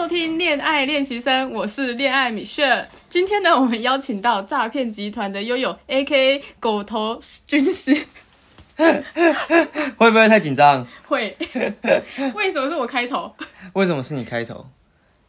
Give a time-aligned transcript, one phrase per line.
[0.00, 2.88] 收听《恋爱练习生》，我是恋爱米雪。
[3.10, 6.42] 今天呢，我们邀请到诈骗集团的悠悠 （A.K.A.
[6.58, 7.94] 狗头军师）。
[8.78, 10.86] 会不会太紧张？
[11.04, 11.36] 会。
[12.34, 13.30] 为什么是我开头？
[13.74, 14.64] 为什么是你开头？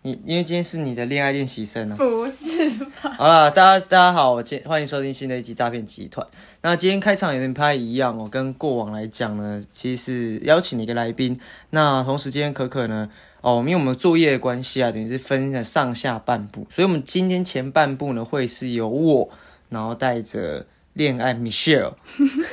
[0.04, 1.96] 你因为今天是你的恋爱练习生呢？
[1.98, 2.70] 不是
[3.02, 3.14] 吧？
[3.18, 6.26] 好了，大家大家好，我今欢迎收听新的一集诈骗集团。
[6.62, 11.38] 那今天开场有点不太一样哦，跟过往来讲呢，其实是邀请了一个来宾。
[11.72, 13.10] 那同时今天可可呢，
[13.42, 19.30] 哦，因为我们作业的关系啊，等于是分了上下半部，所以我们今天前半部呢，会是由我，
[19.70, 21.94] 然后带着恋爱 Michelle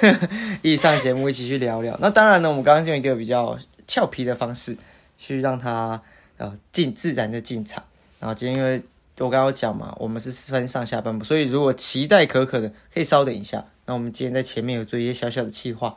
[0.62, 1.96] 一起上节目，一起去聊聊。
[2.01, 4.77] 那当然呢，我们刚刚是用一个比较俏皮的方式
[5.16, 6.01] 去让他。
[6.41, 7.82] 呃，进自然的进场，
[8.21, 8.80] 然后今天因为
[9.18, 13.66] 我刚刚讲嘛，我们是分上下半部，所以如果期待可可的，可以稍等一下。
[13.87, 15.96] 那我们今天在前面有做一些小小的计划，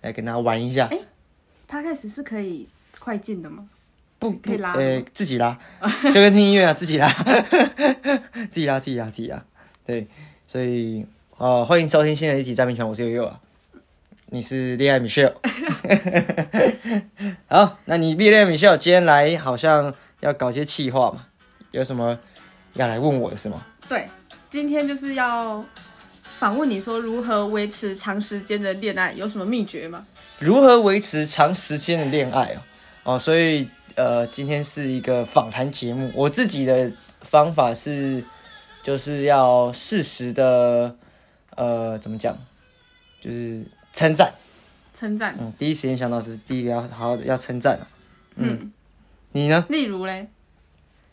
[0.00, 0.86] 来跟大家玩一下。
[0.86, 0.98] 哎，
[1.68, 2.66] 他开始是可以
[2.98, 3.68] 快进的吗？
[4.22, 4.72] 不，可以拉。
[4.74, 5.58] 呃，自己拉，
[6.04, 7.08] 就跟听音乐啊，自己拉，
[8.48, 9.42] 自己拉，自己拉，自己拉。
[9.84, 10.06] 对，
[10.46, 11.04] 所以
[11.38, 13.40] 呃，欢迎收听新的一集《诈骗圈》，我是悠悠啊。
[14.26, 15.28] 你是恋爱米秀，
[17.50, 21.26] 好，那你恋爱米秀今天来好像要搞些气话嘛？
[21.72, 22.16] 有什么
[22.74, 23.66] 要来问我的是吗？
[23.88, 24.08] 对，
[24.48, 25.64] 今天就是要
[26.38, 30.06] 访问你说如何维持长时间的恋爱，有什么秘诀吗？
[30.38, 32.62] 如何维持长时间的恋爱哦？
[33.14, 38.24] 哦，所以呃，今天是一个访谈节目，我自己的方法是
[38.82, 40.96] 就是要适时的
[41.56, 42.36] 呃，怎么讲，
[43.20, 43.64] 就是。
[43.94, 44.32] 称赞，
[44.94, 45.36] 称赞。
[45.38, 47.78] 嗯，第一时间想到是第一个要好好的要称赞
[48.36, 48.72] 嗯，
[49.32, 49.66] 你呢？
[49.68, 50.30] 例如嘞，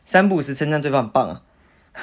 [0.06, 1.42] 三不五时称赞对方很棒啊，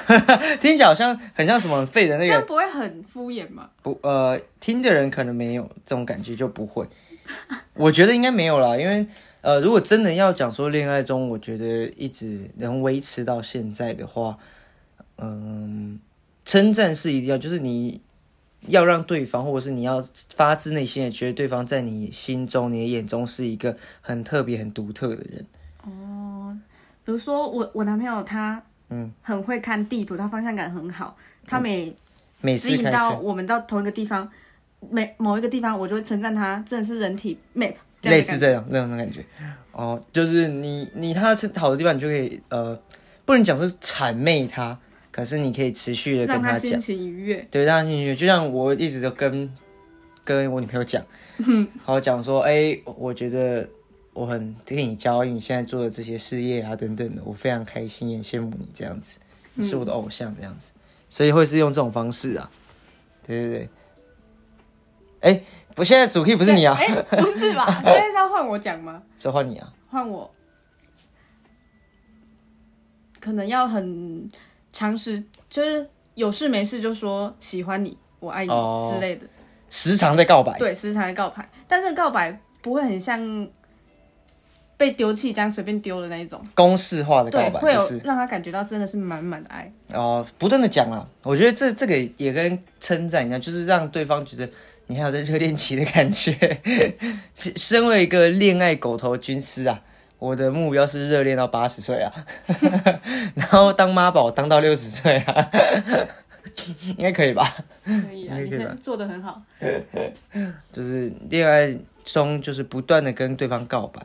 [0.61, 3.71] 听起来好像很像什么很废的那个，这样不会很敷衍吗？
[3.81, 6.85] 不，呃，听的人可能没有这种感觉，就不会。
[7.73, 9.07] 我觉得应该没有啦，因为
[9.41, 14.37] 呃，如果真的要讲说恋爱中，我觉得一直能维持到现在的话，
[15.17, 15.99] 嗯，
[16.45, 18.01] 称赞是一定要，就是你。
[18.69, 20.03] 要让对方，或者是你要
[20.35, 25.45] 发自内心的觉得对方在你心中、你的眼中是一个很特别、很独特的人。
[25.85, 26.57] 哦，
[27.05, 31.15] 比如说我我男朋友他嗯很会看地图，他方向感很好，
[31.45, 31.95] 他每
[32.41, 34.29] 每次到我们到同一个地方，
[34.89, 37.75] 每某一个地方我就会称赞他，真的是人体 map，
[38.09, 39.23] 类似这样那种感觉。
[39.71, 42.79] 哦，就是你你他是好的地方，你就可以呃，
[43.25, 44.77] 不能讲是谄媚他。
[45.09, 48.15] 可是你可以持续的跟他讲，心情愉悦，对，让他心情愉悦。
[48.15, 49.51] 就像我一直都跟
[50.23, 51.03] 跟我女朋友讲，
[51.83, 53.67] 好讲说，哎，我觉得
[54.13, 59.19] 我很替你骄傲，你现在做的这些事业啊等等的，我非常开心，也羡慕你这样子，
[59.55, 60.71] 你是我的偶像这样子，
[61.09, 62.51] 所以会是用这种方式啊，
[63.25, 63.69] 对对对。
[65.21, 65.41] 哎，
[65.77, 66.75] 不，现在主 key 不是你啊？
[66.77, 66.87] 哎，
[67.21, 67.71] 不是吧？
[67.85, 69.01] 现在是要换我讲吗？
[69.15, 69.71] 是换你啊？
[69.89, 70.29] 换我，
[73.21, 74.29] 可能要很。
[74.73, 78.51] 长时就是有事没事就说喜欢你，我爱你
[78.91, 79.25] 之类的，
[79.69, 80.55] 时常在告白。
[80.59, 83.47] 对，时常在告白，但是告白不会很像
[84.75, 89.71] 被丢弃这样随便丢的那一种公式化的告白，会有让他感觉到真的是满满的爱。
[89.93, 94.47] 哦，不断的讲啊，我觉得这这个也跟称赞一样，就是让对方觉得
[94.87, 96.59] 你还有在热恋期的感觉。
[97.55, 99.81] 身为一个恋爱狗头军师啊。
[100.19, 102.11] 我的目标是热恋到八十岁啊，
[103.37, 105.51] 然后当妈宝当到六十岁啊，
[106.97, 107.55] 应该可以吧？
[107.85, 109.39] 可以啊，你现在做的很好。
[110.71, 111.71] 就是恋爱
[112.03, 114.01] 中，就是不断的跟对方告白，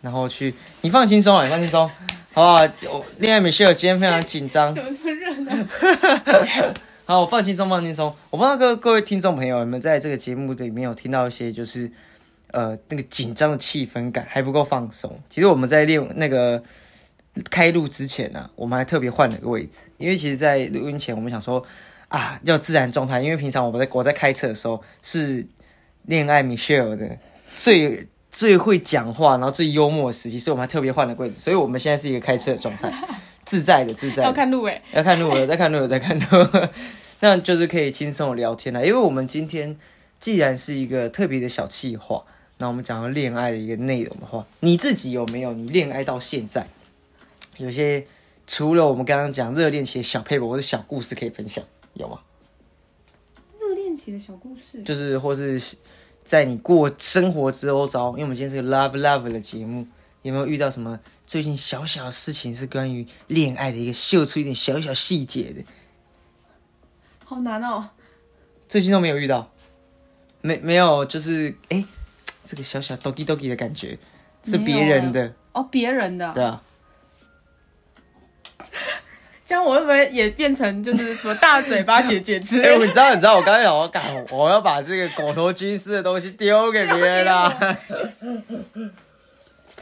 [0.00, 1.88] 然后去，你放轻松啊，你放轻松，
[2.32, 2.58] 好不好？
[2.92, 5.68] 我恋爱美秀今天非常紧张，怎么这么热呢？
[7.12, 8.06] 好，放轻松，放轻松。
[8.30, 11.90] 我不知道各各位听众朋友，有没有在这个节目里面有听到一些，就是。
[12.52, 15.18] 呃，那个紧张的气氛感还不够放松。
[15.30, 16.62] 其实我们在练那个
[17.50, 21.64] 开录之前呢，我们还特别换了个位置，因为其实，在录音前我们想说
[22.08, 23.22] 啊，要自然状态。
[23.22, 25.46] 因为平常我们在我在开车的时候是
[26.04, 27.18] 恋爱 Michelle 的
[27.54, 31.36] 最最会讲话，然后最幽默的时期，所以我们还特别换了位置。
[31.36, 32.92] 所以我们现在是一个开车的状态，
[33.44, 34.22] 自在的自在。
[34.22, 36.26] 要看路哎，要看路， 了在看路，我在看路，
[37.20, 38.86] 那就是可以轻松的聊天了。
[38.86, 39.78] 因为我们今天
[40.20, 42.24] 既然是一个特别的小气话。
[42.58, 46.64] 那我们讲到恋爱的一个内容的话，你自己有没有你恋爱到现在
[47.56, 48.06] 有些
[48.46, 52.20] 除了我们刚刚讲热恋期的小配博或者小故事可以分享，有吗？
[53.58, 55.60] 热恋期的小故事，就是或是
[56.22, 59.84] 在你过生活之后招，因为我们今天是 love love 的节目，
[60.22, 65.62] 有没有遇到什么最近小小的事情是关于恋爱的一个秀出一点小小细节的？
[67.24, 67.90] 好难哦，
[68.68, 69.50] 最近都没有遇到，
[70.40, 71.84] 没没有，就是哎。
[72.44, 73.96] 这个小小 doggy doggy 的感觉
[74.42, 76.60] 是别人的哦，别人的对啊，
[79.46, 82.86] 这样我会不会也变成就是什么大嘴巴姐姐之哎、 类的？
[82.86, 87.78] 你知道，你知道，我刚才想，我干，我要把这个狗头军师的东西丢给别人啦。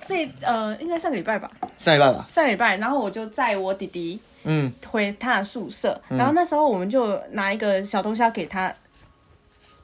[0.06, 8.72] 这呃，应该上个礼拜吧，上礼拜吧，上个礼拜，然后我就载我弟弟嗯，回他的宿舍，然后那时候我们就拿一个小东西要给他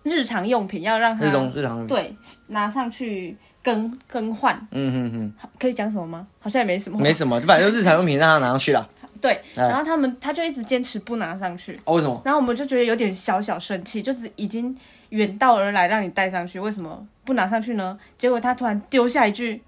[0.03, 2.15] 日常用品，要让他日常日常，对
[2.49, 6.27] 拿上去更更换，嗯嗯嗯，可以讲什么吗？
[6.41, 8.89] 好像也没什么，没什么，反正就日常用品让他拿上去了。
[9.21, 9.67] 对，哎。
[9.69, 12.21] 然后他们他就一直坚持不拿上去，哦，为什么？
[12.25, 14.77] 然后我们就觉得有点小小生气，就是已经
[15.09, 17.99] 远道而来让你带上去，为什么不拿上去呢？
[18.19, 19.61] 结果他突然丢下一句：“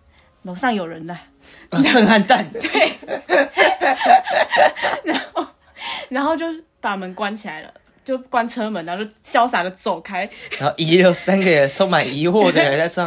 [0.43, 1.23] 楼上有人来。
[1.71, 2.47] 啊震撼弹。
[2.53, 2.93] ”对，
[5.05, 5.47] 然后
[6.09, 6.47] 然后就
[6.81, 7.73] 把门关起来了，
[8.05, 10.29] 就关车门，然后就潇洒的走开。
[10.59, 13.07] 然后遗留三个充满疑惑的人在上，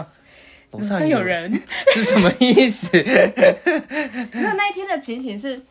[0.72, 1.52] 楼楼上上有人。
[1.94, 2.98] 是什么意思？
[4.34, 5.62] 那那一天的情形是。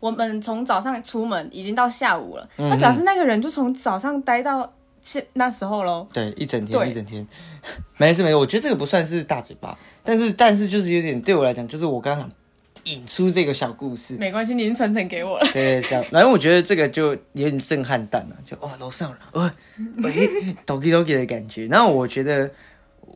[0.00, 4.72] 我们从早上出门已经到下午了，嗯那表示那个人就从早上待到
[5.08, 6.06] 现那时候喽。
[6.12, 7.26] 对，一整天一整天，
[7.96, 12.30] 没事没事，我觉得这个不算是大嘴巴，但是但是就是有点对我来讲，就是我刚刚
[12.84, 15.46] 引出这个小故事，没关系，你已经传承给我了。
[15.54, 19.50] 对，这样，然后我觉得这个就有点震撼弹了、就哦楼上了，呃，
[20.02, 20.12] 喂
[20.66, 21.66] ，doki doki 的感觉。
[21.68, 22.50] 然后我觉得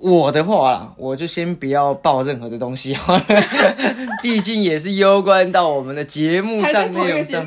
[0.00, 3.24] 我的话啦，我就先不要报任何的东西好了，
[4.22, 7.46] 毕竟也是攸关到我们的节目上内容上，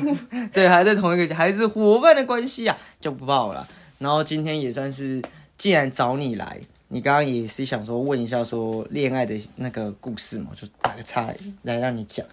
[0.52, 3.66] 对，还在同一个还是伙伴的关系啊，就不报了。
[3.98, 5.22] 然后今天也算是，
[5.56, 11.32] 既然找你来，你刚刚也是想说问一下说恋爱的那个故事嘛，就打个岔
[11.62, 12.24] 来让你讲。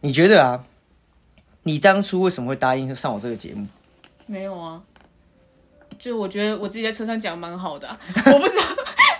[0.00, 0.64] 你觉得啊，
[1.62, 3.66] 你当初为什么会答应上我这个节目？
[4.26, 4.82] 没有啊，
[5.98, 8.64] 就我觉得我自己在车上讲蛮好的、我不知道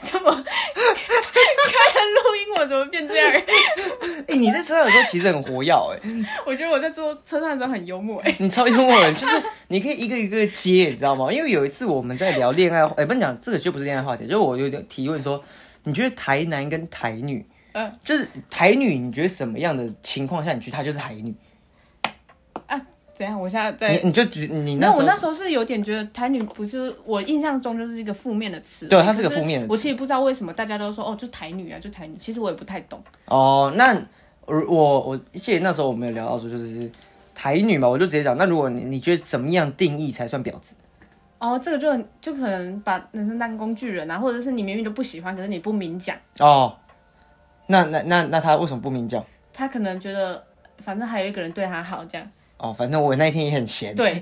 [0.03, 0.43] 怎么开
[2.05, 2.18] 了，
[2.59, 3.43] 我怎么变这样？
[4.29, 5.99] 哎、你在车上有时候其实很活跃哎，
[6.45, 11.33] 我觉得我在坐车上的时候很幽默哎、你超幽默的，就是你可以一个一个接，你知道吗？
[11.33, 15.43] 因为有一次我们在聊恋爱，哎、不能讲这个就不是恋爱话题，就是我有点提问说，
[15.85, 21.35] 你觉得台男跟台女，嗯就是台女，你觉得什么样的情况下，你觉得她就是台女？
[23.19, 23.41] 怎样？
[23.41, 23.91] 我现在在。
[23.91, 33.03] 你你就只你那那我那时候是有点觉得台女不是我印象中就是一个负面的词，对它是个负面的词我其实不知道为什么大家都说哦，就台女啊，就台女，其实我也不太懂。
[33.25, 33.93] 哦，那
[34.47, 36.89] 我我我记得那时候我们有聊到说，就是
[37.35, 40.77] 台女嘛，我就直接讲，那如果你你觉得怎么样定义才算婊子？
[41.41, 46.77] 哦，这个就很就可能把男生当工具人啊，或者是你明明就不喜欢，可是你不明讲，哦，
[47.67, 49.25] 那那那那他为什么不明讲？
[49.53, 50.45] 他可能觉得
[50.79, 52.25] 反正还有一个人对他好这样。
[52.59, 54.21] 哦，反正我那一天也很闲，对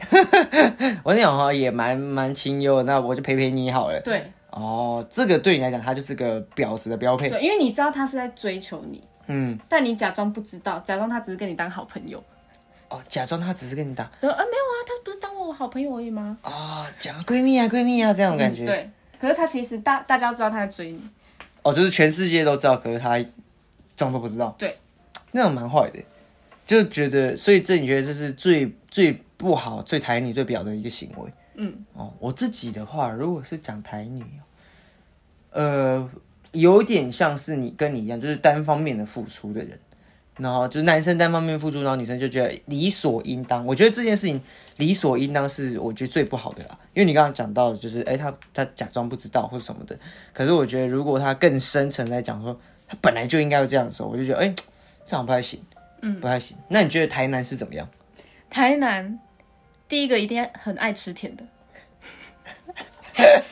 [1.02, 4.00] 我那种哈也蛮蛮清幽的，那我就陪陪你好了。
[4.00, 7.28] 对哦，这个对你来讲，它就是个婊子的标配。
[7.28, 12.22] 对，因为你知道他是在追求你，嗯，但你假装不知道，假装他只是跟你当好朋友。
[12.88, 16.38] 哦，假装他只是跟你打，说啊没有啊，他不是当我好朋友而已吗？
[16.42, 18.64] 哦，讲闺蜜啊闺蜜啊这样感觉。
[18.64, 18.90] 嗯对，
[19.20, 21.00] 可是他其实大大家都知道他在追你。
[21.62, 23.18] 哦，就是全世界都知道，可是他
[23.96, 24.54] 装作不知道。
[24.56, 24.76] 对，
[25.32, 25.98] 那种蛮坏的，
[26.66, 31.32] 就觉得，所以这你觉得这是最最不好、最台女、最婊的一个行为。
[31.54, 34.24] 嗯，哦，我自己的话，如果是讲台女，
[35.52, 36.10] 呃，
[36.52, 39.78] 有点像是你跟你一样，就是单方面的付出的人，
[40.36, 43.64] 然后就是男生单方面付出，然后女生就觉得理所应当。
[43.64, 44.38] 我觉得这件事情
[44.76, 49.98] 理所应当是我觉得最不好的啦，因为你刚刚讲到的就是，哎、他他假装不知道或什么的，
[50.34, 54.54] 可是我觉得如果他更深层来讲说，他本来就应该要这样的时候，我就觉得，哎、
[55.06, 55.58] 这样不太行，
[56.02, 56.56] 嗯，不太行。
[56.68, 57.88] 那你觉得台南是怎么样？
[58.50, 59.18] 台南
[59.88, 61.44] 第一个一定要很爱吃甜的。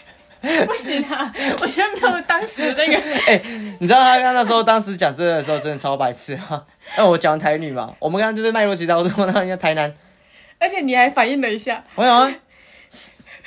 [0.67, 1.35] 不行啊！
[1.59, 2.97] 我觉得没有当时那个
[3.27, 3.41] 哎，
[3.79, 6.63] 你知道他刚刚那时候当时讲这个的时候，真的超白痴啊。
[6.99, 9.91] 那我讲台女嘛，我们刚刚就是脉络其他，我说那应该台南，
[10.59, 12.35] 而且你还反应了一下，我想啊，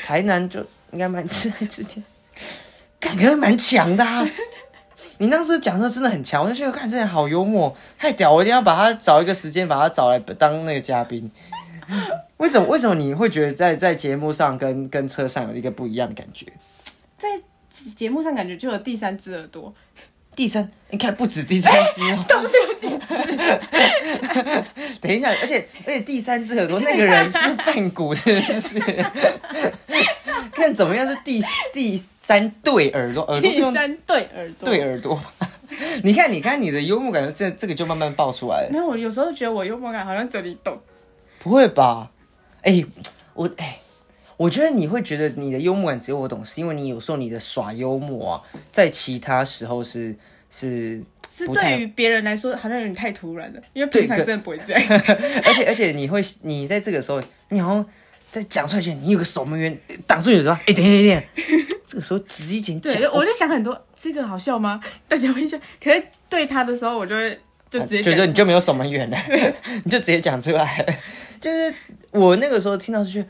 [0.04, 0.60] 台南就
[0.92, 2.04] 应该蛮吃爱吃甜，
[3.00, 4.28] 感觉蛮强的啊。
[5.20, 11.32] 你当时讲的真的很强，我就觉得看真的好幽默，太屌，我一定要把他找一个时间把他找来当那个嘉宾。
[12.38, 12.68] 为什么？
[12.68, 16.46] 为什么你会觉得在在节目上跟跟车上有一个不一样的感觉？
[17.18, 17.28] 在
[17.96, 19.74] 节目上感觉就有第三只耳朵，
[20.38, 23.16] 第三，你看不止第三只哦，都是有几只。
[25.02, 28.80] 等一下，而且而且第三只耳朵那个人是范谷，是不是？
[30.54, 31.42] 看怎么样是第
[31.74, 35.20] 第三对耳朵，耳朵是用第三对耳朵，对耳朵。
[36.04, 38.70] 你看，你看你的幽默感，这这个就慢慢爆出来了。
[38.72, 40.80] 没有，我有时候觉得我幽默感好像这里懂。
[41.40, 42.12] 不会吧？
[42.62, 42.86] 哎、
[43.34, 43.80] 我哎、
[44.38, 48.42] 我觉得你会觉得你的幽默感只有我懂，是因为你有时候你的耍幽默啊，
[48.72, 50.16] 在其他时候是
[50.50, 54.82] 是是对于别人来说好像有点太突然了，因为平常真的不会这样。
[55.44, 57.86] 而且而且你会，你在这个时候，你好像
[58.30, 61.24] 在讲出来前，你有个守门员挡住你的时候，哎、等一下等一下，
[61.88, 64.80] 这个时候直接讲，对，我就想很多，这个好笑吗？
[65.08, 67.40] 大家会笑，可是对他的时候，我就会
[67.70, 69.18] 就直接就讲就你就没有守门员了，
[69.84, 71.02] 你就直接讲出来。
[71.42, 71.74] 就是
[72.12, 73.28] 我那个时候听到是觉得，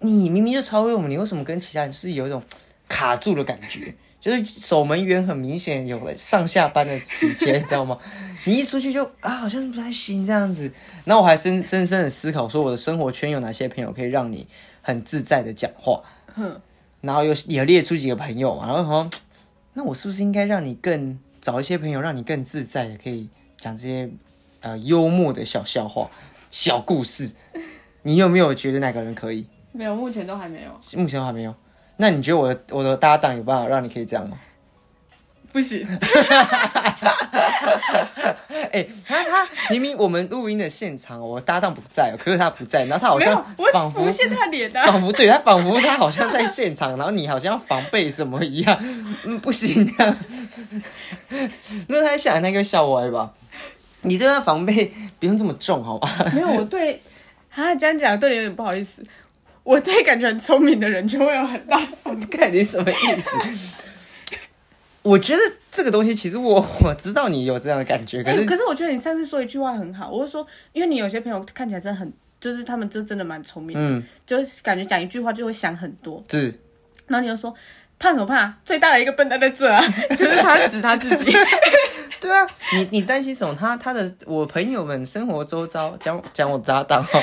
[0.00, 2.42] 你明明就超越我们，你为什么跟其他人就是有一种
[2.88, 3.94] 卡住的感觉？
[4.18, 7.96] 就是守门员很明显有了上下班的时间，你知道吗？
[8.44, 10.68] 你一出去就啊，好像不太行这样子。
[11.04, 14.48] 然后我还深深深的思考说，我的生活圈有哪些朋友可以让你
[14.82, 16.02] 很自在的讲话。
[16.34, 16.60] 哼，
[17.02, 19.10] 然后又也列出几个朋友嘛，然后好像
[19.74, 24.10] 那我是不是应该让你更找一些朋友，让你更自在的可以讲这些
[24.60, 26.10] 呃幽默的小笑话、
[26.50, 27.30] 小故事？
[28.02, 29.46] 你有没有觉得哪个人可以？
[29.76, 31.54] 没有，目前都还没有，目前还没有。
[31.98, 34.36] 那你觉得我的我的搭档有办法让你可以这样吗？
[35.52, 35.86] 不行。
[38.72, 44.86] 哎、他他明明我们录音的现场，我搭档不在，可是他不在，然后他好像，我仿佛浮现他脸啊！
[44.86, 48.78] 仿佛对他仿佛他好像在现场，然后你好像要防备什么一样，
[49.24, 50.16] 嗯，不行这样。
[51.88, 53.32] 那他想那个笑歪吧？
[54.02, 56.08] 你对他防备不用这么重，好吧？
[56.34, 57.00] 没有，我对
[57.50, 59.02] 他这样讲对你有点不好意思。
[59.66, 61.76] 我对感觉很聪明的人就会有很大。
[62.30, 63.30] 看你什么意思？
[65.02, 65.42] 我觉得
[65.72, 76.22] 这个东西其实我我知道你有这样的感觉，可哎、是可是我觉得你上次说一句话很好，我是说，因为你有些朋友看起来真的很，就是他们就真的蛮聪明的，嗯，就感觉讲一句话就会想很多。
[76.30, 76.46] 是
[77.08, 77.52] 然后你就说
[77.98, 78.52] 怕什么怕？
[78.64, 79.80] 最大的一个笨蛋在这啊，
[80.16, 81.32] 就是他指他自己。
[82.20, 83.54] 对啊，你你担心什么？
[83.54, 87.20] 他他的我朋友们生活周遭讲讲我搭档哈，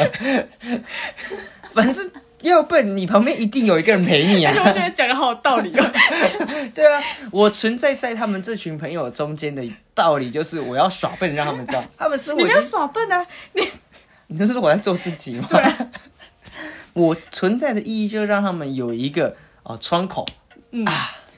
[1.73, 2.11] 反正
[2.49, 4.69] 要笨，你旁边一定有一个人陪你啊但是。
[4.69, 5.91] 我觉得讲的好有道理哦。
[6.73, 13.25] 对啊，我存在在他们这群朋友中间的道理就是我要耍笨，让他们知道他们是我你没有已经，耍笨啊！
[13.53, 13.67] 你
[14.27, 15.47] 你这是我在做自己吗？
[16.93, 20.25] 我存在的意义就是让他们有一个哦窗口、
[20.71, 20.93] 嗯啊，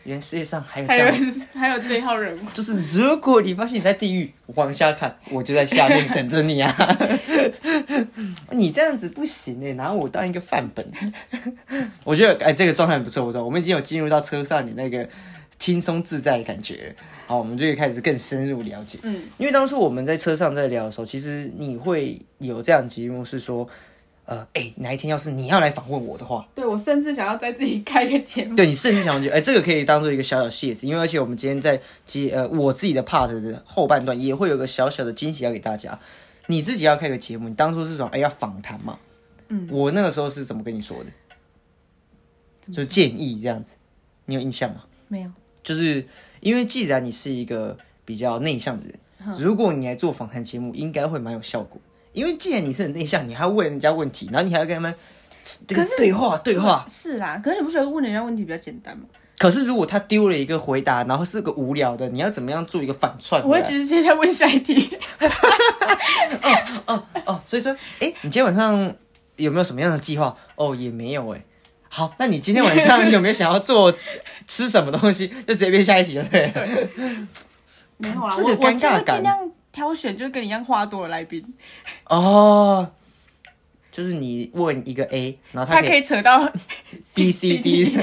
[0.05, 1.33] 原来世界上还有这还有样。
[1.53, 6.73] 还有这一号人物，就是如果你发现你在地狱，往下看，我就在下面等着你啊！
[8.51, 10.89] 你这样子不行哎、拿我当一个范本。
[12.05, 13.43] 我觉得哎、这个状态很不错，不错。
[13.43, 15.09] 我们已经有进入到车上你那个
[15.57, 16.95] 轻松自在的感觉。
[17.27, 18.99] 好，我们就可以开始更深入了解。
[19.01, 23.67] 嗯，因为当初我们在车上在聊的时候，其实你会有这样的节目是说，
[24.25, 28.55] 呃，哎、哪一天要是你要来访问我的话，对我甚至想要在自己开一个节目。
[28.55, 35.99] 对你甚至想觉得，哎、这个可以当做一个小小谢词，因为而且我们今天在接呃我自己的 part 的后半段也会有个小小的惊喜要给大家。
[36.47, 38.99] 你自己要开个节目，你当初是说哎、要访谈嘛？
[39.49, 42.73] 嗯，我那个时候是怎么跟你说的？
[42.73, 43.75] 就建议这样子，
[44.25, 44.85] 你有印象吗？
[45.07, 45.29] 没有，
[45.61, 46.03] 就是
[46.39, 48.95] 因为既然你是一个比较内向的人，
[49.39, 51.79] 如果你来做访谈节目，应该会蛮有效果。
[52.15, 54.95] 因为既然你是很内向，你还要问人家问题，然后你还要跟他们
[55.67, 56.85] 这个对话对话。
[56.89, 57.39] 是啦。
[57.43, 59.03] 可是你不觉得问人家问题比较简单吗？
[59.37, 63.43] 可是如果他丢了一个回答，然后是个无聊的，你要怎么样做一个反串？
[63.43, 64.97] 我会直接再问下一题。
[66.41, 68.95] 哦哦哦，所以说，哎，你今天晚上
[69.35, 70.35] 有没有什么样的计划？
[70.55, 71.43] 哦，也没有哎。
[71.89, 73.93] 好，那你今天晚上有没有想要做
[74.47, 75.27] 吃什么东西？
[75.27, 76.67] 就直接变下一题就对了。
[77.97, 81.43] 没有啊，这个尴尬感会尽量挑选，就是跟你一样话多的来宾，
[82.05, 82.89] 哦，
[83.91, 86.49] 就是你问一个 A，然后他可以他可以扯到
[87.13, 87.93] B、C、D。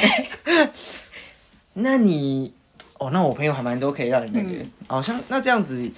[1.73, 2.53] 那你
[2.99, 5.91] 哦，那我朋友还蛮多可以让你那个，好像那这样子，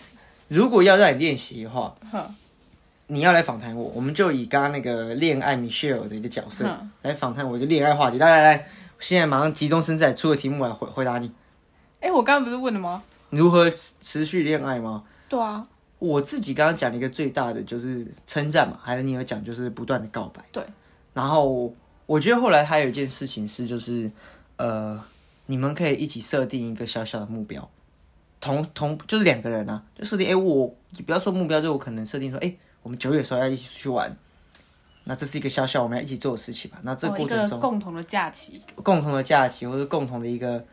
[0.46, 2.24] 如果要让你练习的话，哼
[3.08, 8.18] 你要来访谈我，我们就以刚刚那个恋爱 Michelle 的一个角色、嗯来访谈我一个恋爱话题。
[8.18, 8.68] 来来来，
[9.00, 11.32] 现在马上集中生智出个题目来回回答你，
[11.98, 13.02] 哎、我刚刚不是问了吗？
[13.30, 15.02] 如何持持续恋爱吗？
[15.34, 15.62] 对啊，
[15.98, 20.44] 我自己刚刚讲了一个最大的就是称赞嘛，还有你有讲就是不断的告白。
[20.52, 20.64] 对。
[21.12, 21.74] 然后
[22.06, 24.10] 我觉得后来还有一件事情是，就是
[24.56, 25.02] 呃，
[25.46, 27.68] 你们可以一起设定一个小小的目标，
[28.40, 34.16] 同同就是两个人啊，就设定哎、诶我你不要说目标，就我可能设定说哎、诶我们九月的时候要一起出去玩，
[35.04, 36.78] 那这是一个小小我们要一起做的事情吧。
[36.82, 40.64] 那这过程中，共同的假期，共同的假期或者共同的一个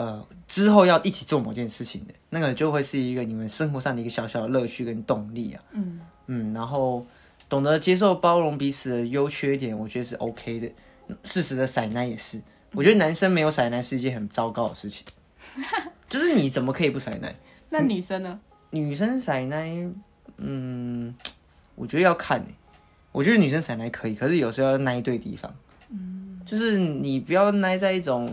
[0.00, 5.62] 呃之后要一起做某件事情的那个，就会是一个你们生活上的一个小小的乐趣跟动力啊。
[5.72, 7.06] 嗯嗯，然后
[7.48, 10.72] 懂得接受包容彼此的优缺点，我觉得是 OK 的。
[11.24, 12.40] 适时的甩奶也是，
[12.72, 15.04] 我觉得男生没有甩奶是一件很糟糕的事情。
[16.08, 17.34] 就是你怎么可以不甩奶？
[17.68, 18.40] 那女生呢？
[18.70, 19.70] 女生甩奶，
[20.36, 21.14] 嗯，
[21.74, 22.46] 我觉得要看、欸、
[23.12, 25.52] 我觉得女生甩奶可以，可是有时候要奶对地方。
[25.90, 28.32] 嗯，就是你不要奶在一种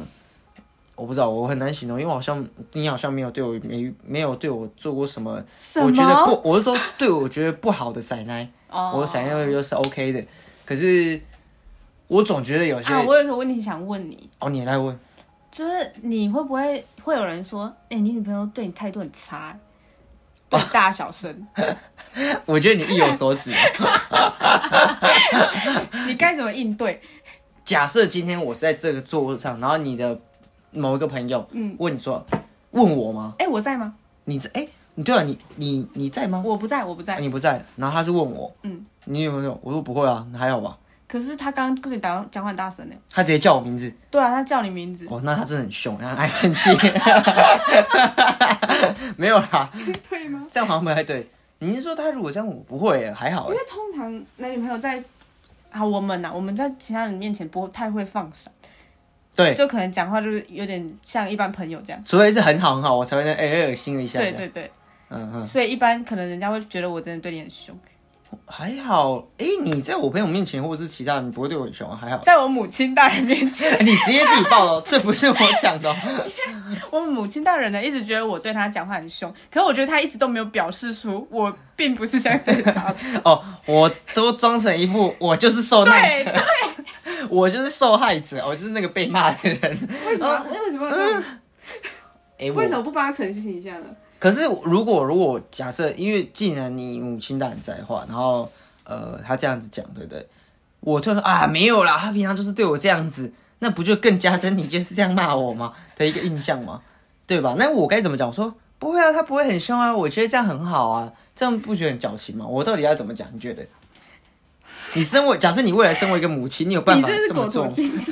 [0.97, 6.25] 我不知道，我很难形容，因为我好像你好像没有对我没没有对我做过什么，什我觉得？
[6.25, 10.21] 不，我是说对我觉得不好的奶奶， 哦我奶奶又是 OK 的，
[10.65, 11.21] 可是
[12.07, 14.99] 我总觉得有些啊，我有个问题想问你，哦，你来问，
[15.51, 19.55] 就是你会不会会有人说，哎、你女朋友对你态度很差，
[20.49, 21.47] 对大小声，
[22.45, 23.53] 我觉得你意有所指。
[26.07, 26.99] 你该怎么应对？
[27.65, 30.17] 假设今天我是在这个座位上，然后你的
[30.77, 32.23] 某一个朋友，嗯，问你说，
[32.71, 33.33] 问我吗？
[33.39, 33.93] 哎、我在吗？
[34.25, 34.49] 你在？
[34.53, 36.41] 哎、你对啊，你你你在吗？
[36.45, 37.19] 我不在，我不啊在。
[37.19, 39.57] 你不在，然后他是问我，嗯，你有没有？
[39.61, 40.77] 我说不会啊，还好吧。
[41.07, 42.95] 可是他刚刚跟你打讲话很大声呢。
[43.09, 45.07] 他直接叫我名字，对啊，他叫你名字。
[45.09, 46.69] 哦，那他真的很凶，然后爱生气。
[49.17, 49.69] 没有啦，
[50.09, 50.45] 对吗？
[50.51, 51.29] 这样好像不太对。
[51.59, 53.53] 你是说他如果这样，我不会耶，还好耶。
[53.53, 55.01] 因为通常男女朋友在
[55.71, 58.51] 啊，我们呐、我们在其他人面前不太会放闪，
[59.37, 62.03] 对，就可能讲话就是有点像一般朋友这样。
[62.05, 64.19] 除非是很好很好，我才会那哎恶心一下。
[64.19, 64.71] 对，对对，
[65.09, 67.77] 嗯嗯，所以一般可能人家会觉得我真的对你很凶，
[68.45, 69.23] 还好。
[69.37, 72.17] 哎，你在我朋友面前或者是其他人，你不会对我很凶啊，还好。
[72.17, 75.95] 在我母亲大人面前， 你直接自己报了，这不是我讲的哦。
[76.91, 82.95] 我母亲大人呢一直觉得我对他讲话很凶，可是我觉得他一直都没有表示出我并不是这样对他的。
[83.23, 86.33] 哦，我都装成一副我就是受难对者，
[87.29, 89.61] 我就是受害者，我就是那个被骂的人。
[90.05, 90.45] 为什么？
[90.51, 91.23] 为什么？
[92.39, 93.85] 哎，我为什么不帮他澄清一下呢？
[94.19, 98.51] 可是如果如果假设，因为既然你母亲大人在的话，然后
[98.83, 100.27] 呃他这样子讲，对不对？
[100.79, 106.81] 我突然说啊没有啦，他平常就是对我这样子，那不就更加深你就是这样骂我吗的一个印象吗？
[107.25, 107.55] 对吧？
[107.57, 108.27] 那我该怎么讲？
[108.27, 112.45] 我说不会啊，他不会很凶啊，我觉得这样很好啊，这样不觉得很矫情吗？
[112.47, 113.27] 我到底要怎么讲？
[113.33, 113.65] 你觉得？
[114.95, 117.69] 你身为假设你未来身为一个母亲，你有办法你这么做吗？
[117.69, 118.11] 头军师，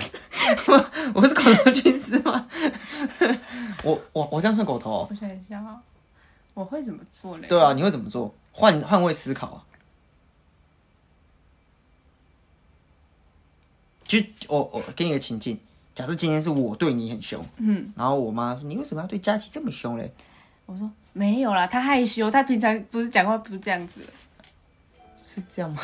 [1.13, 2.47] 我是狗头军师吗？
[3.83, 5.07] 我我我这样算狗头、哦？
[5.09, 5.81] 我想一下啊，
[6.53, 7.47] 我会怎么做嘞？
[7.47, 8.33] 对啊，你会怎么做？
[8.51, 9.63] 换换位思考啊！
[14.03, 15.59] 就我我给你个情境，
[15.95, 20.13] 假设今天是我对你很凶，嗯，然后我妈说你为什么要对佳琪这么凶嘞？
[20.67, 24.07] 我说没有啦，她害羞，她平常不是讲话不是这样子的。
[25.27, 25.81] 是这样吗？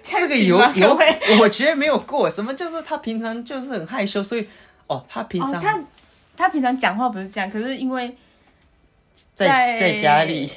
[0.00, 0.96] 这 这个有有，
[1.40, 2.30] 我觉得没有过。
[2.30, 4.46] 什么叫做他平常就是很害羞，所以
[4.86, 5.80] 哦，他平常，哦他
[6.36, 8.16] 他平常讲话不是这样，可是因为
[9.34, 10.52] 在在在家里，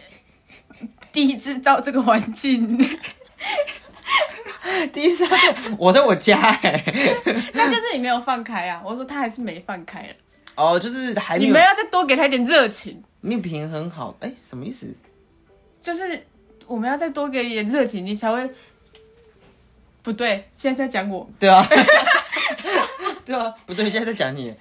[1.12, 2.78] 第一次到这个环境，
[4.94, 5.26] 第一次
[5.80, 6.84] 我在我家哎、
[7.54, 8.80] 那就是你没有放开啊。
[8.86, 10.14] 我说他还是没放开了，
[10.56, 14.96] 哦，就是还没有你们要再多给他一点热情，没有平衡好，哎、什么意思？
[15.82, 16.26] 就是
[16.70, 18.50] 我们要再多给一点热情，你才会。
[20.02, 21.68] 不对，现在在讲我对啊，
[23.26, 24.56] 对啊，不对，现在在讲你。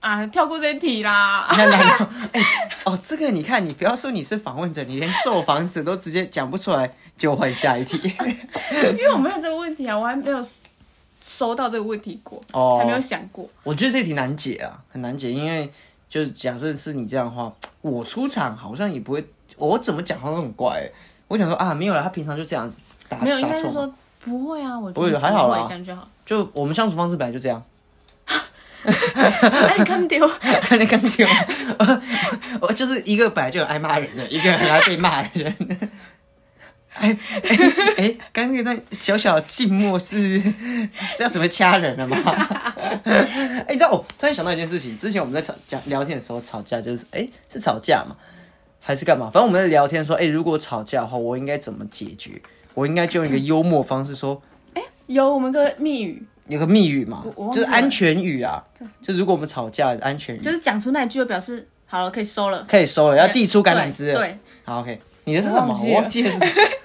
[0.00, 1.46] 啊，跳过这一题啦。
[1.50, 2.08] 你看难道？
[2.32, 2.42] 哎、
[2.84, 7.98] 哦，这个你看，你不要说你是访问者，你连受访者都直接讲不出来，就换下一题。
[8.72, 10.44] 因为我没有这个问题啊，我还没有
[11.20, 13.48] 收到这个问题过，哦还没有想过。
[13.62, 15.72] 我觉得这题难解啊，很难解，因为
[16.08, 19.24] 就假设是你这样的话，我出场好像也不会，
[19.56, 20.92] 我怎么讲好像都很怪、欸。
[21.28, 22.76] 我想说啊，没有了，他平常就这样子
[23.08, 26.08] 打没有，应打错嘛，该是说不会啊，我觉不会得还好啦会这样就好。
[26.24, 27.62] 就我们相处方式本来就这样。
[28.84, 30.28] 哎， 你看丢，
[30.70, 31.26] 那刚丢，
[32.60, 35.54] 我就是一个本来就有爱骂人的，一个很爱被骂的人。
[36.98, 37.56] 哎哎
[37.98, 42.16] 哎，刚那段小小的静默是是要准备掐人了吗？
[43.04, 48.16] 哎，你知道我突然想到一件事情，之前我们在吵讲聊天的时候吵架，就是哎是吵架嘛，
[48.86, 49.28] 还是干嘛？
[49.28, 52.40] 反正我们在聊天说，哎，如果吵架的话，我应该怎么解决？
[52.72, 54.40] 我应该就用一个幽默方式说，
[55.08, 58.62] 有我们个密语，有个密语嘛就是安全语啊，
[59.02, 62.64] 就如果我们吵架，安全语就是讲出那一句就表示好了，可以收了。
[62.68, 64.20] 可以收了，要递出橄榄枝了。
[64.20, 65.76] 对，好，OK，你的是什么？
[65.84, 66.30] 我忘记了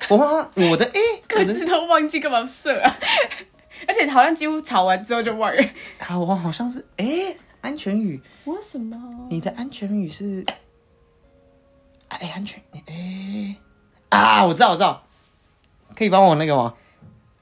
[0.09, 2.97] 我妈妈， 我的哎、各自都忘记干嘛设啊？
[3.87, 5.63] 而且好像几乎吵完之后就忘了。
[5.99, 7.05] 啊，我好像是哎、
[7.61, 8.97] 安全语，我什么？
[9.29, 10.43] 你的安全语是
[12.19, 13.56] 哎、安全哎、
[14.10, 15.04] 啊，我知道我知道，
[15.95, 16.74] 可以帮我那个吗？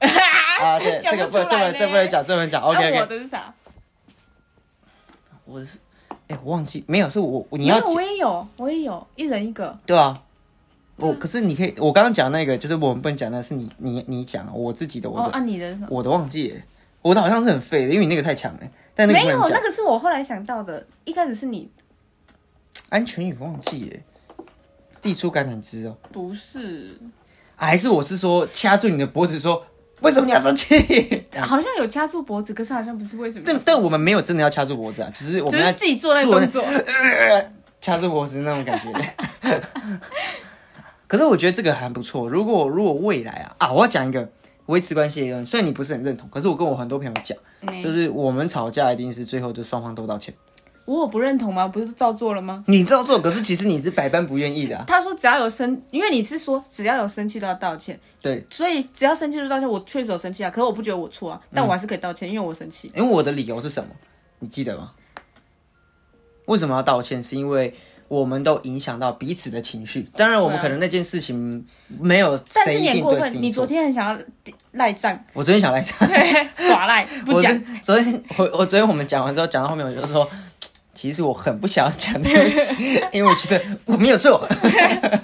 [0.00, 2.62] 啊，对，这个不这不能这不能讲，这不能讲。
[2.62, 3.52] OK 我的是啥？
[5.44, 5.78] 我的是
[6.28, 9.78] 哎、我忘记没有，是我你要我也有，我也有，一人一个。
[9.86, 10.22] 对啊。
[10.96, 15.74] 我可是你可以，我刚刚讲那个就是我们不能讲，那是你你你讲我自己的，我哦，的、啊你的？
[15.88, 16.60] 我的忘记了，
[17.00, 18.60] 我的好像是很废的，因为你那个太强了，
[18.94, 20.86] 但那个没有，那个是我后来想到的。
[21.06, 21.70] 一开始是你，
[22.90, 24.02] 安全与忘记耶，
[25.00, 26.98] 递出橄榄枝哦，不是？
[27.56, 29.62] 啊还是我是说掐住你的脖子说
[30.00, 31.24] 为什么你要生气？
[31.40, 33.44] 好像有掐住脖子，可是好像不是为什么。
[33.46, 36.64] 但但我们没有真的要掐住脖子啊，只是我们要自己做那个动作。
[37.82, 39.14] 掐住脖子那种感觉。
[41.06, 42.28] 可是我觉得这个还不错。
[42.28, 44.28] 如果如果未来啊啊，我要讲一个
[44.66, 50.32] 维持关系的一个，虽然你不是很认同，可是我跟我很多朋友讲，嗯就是我们吵架一定是最后就双方都道歉。
[50.84, 51.68] 我有不认同吗？
[51.68, 52.64] 不是照做了吗？
[52.66, 54.84] 你照做，可是其实你是百般不愿意的啊。
[54.86, 59.68] 他说只要有生，因为你是说只要有生气都要道歉，对，所以只要生气就道歉。
[59.68, 62.90] 我确实有生气啊，可是我不觉得我错啊，但我还是可以道歉，因为我生气。
[62.96, 63.90] 因为我的理由是什么？
[64.40, 64.92] 你记得吗？
[66.46, 67.22] 为什么要道歉？
[67.22, 67.72] 是因为
[68.08, 70.08] 我们都影响到彼此的情绪。
[70.16, 73.40] 当然，我们可能那件事情没有谁一定对谁错。
[73.40, 74.18] 你昨天很想要
[74.72, 75.96] 赖账，我昨天想赖账，
[76.52, 80.28] 耍赖不我讲，昨天我我昨天我们讲完之后，讲到后面我就说，
[81.00, 84.46] 其实我很不想讲对不起， 因为我觉得我没有错，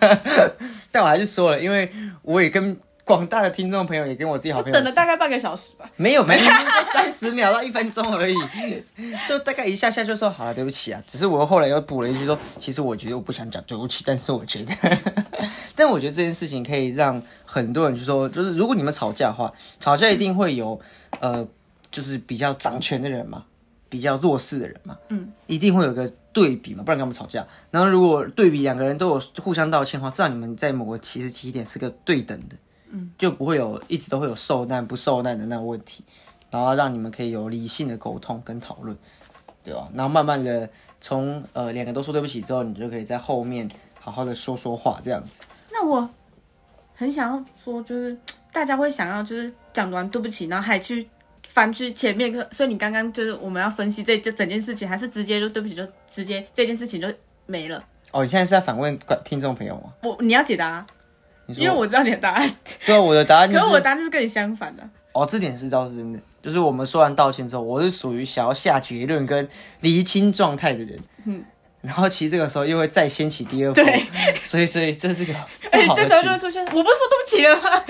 [0.91, 5.85] 但我还是说了，因为我也跟广大的听众朋友，也跟我自己好朋友等了大概半个小时吧。
[5.97, 6.51] 没有没有，
[6.95, 8.35] 三十秒到一分钟而已，
[9.29, 11.03] 就大概一下下就说好了，对不起啊。
[11.07, 14.73] 只是我后来又补了一句说，其实我觉得我不想讲对不起，但是我觉得，
[15.77, 20.81] 但我觉得这件事情可以让很多人就说，就是如果你们吵架的话，吵架一定会有
[21.21, 21.47] 呃，
[21.91, 23.45] 就是比较掌权的人嘛，
[23.88, 27.46] 比较弱势的人嘛，嗯，一定会有一个对比嘛，不然跟他们吵架？
[27.70, 32.57] 然后如果对比两个人都有互相道歉的话，至少你们在某个起始起点是个对等的。
[32.88, 36.05] 嗯就不会有一直都会有受难不受难的那个问题，
[36.51, 38.96] 然后让你们可以有理性的沟通跟讨论，
[39.64, 39.88] 对吧？
[39.92, 40.70] 然后慢慢的
[41.01, 43.68] 从呃两个都说对不起之后，你就可以在后面
[43.99, 45.42] 好好的说说话，这样子。
[45.72, 46.09] 那我
[46.94, 48.16] 很想要说，就是
[48.53, 51.07] 大家会想要就是讲完对不起，然后还去
[51.57, 57.09] 翻去前面，所以你刚刚就是我们要分析这这整件事情，还是直接就对不起，就直接这件事情就
[57.47, 57.83] 没了。
[58.11, 59.85] 哦，你现在是在反问观听众朋友吗？
[60.03, 60.87] 我你要解答
[61.47, 64.87] 因为我知道你的答案， 对啊，我的答案就是可是我的答案就是跟你相反的。
[65.14, 69.49] 哦，这点是倒是真的，就是我们说完道歉之后，我是属于想要下结论跟
[69.81, 71.42] 厘清状态的人，嗯，
[71.81, 74.05] 然后其实这个时候又会再掀起第二波，对，
[74.45, 75.33] 所以所以这是个
[75.73, 77.83] 不而且这时候就会出现，我不是说对不起了吗？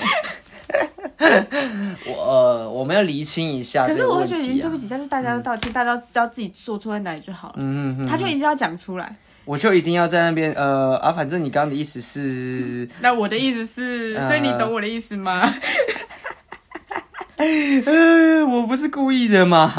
[2.05, 4.61] 我呃，我们要厘清一下可是我会觉得。
[4.61, 7.55] 对不起，但是大家都道歉，大家都知道自己做错在哪里就好了。
[7.57, 9.15] 嗯嗯嗯，他就一定要讲出来。
[9.45, 15.41] 我就一定要在那边呃啊，反正你刚刚的意思是， 那我的意思是，呃所以你懂我的意思吗？
[17.37, 19.71] 呃，我不是故意的嘛。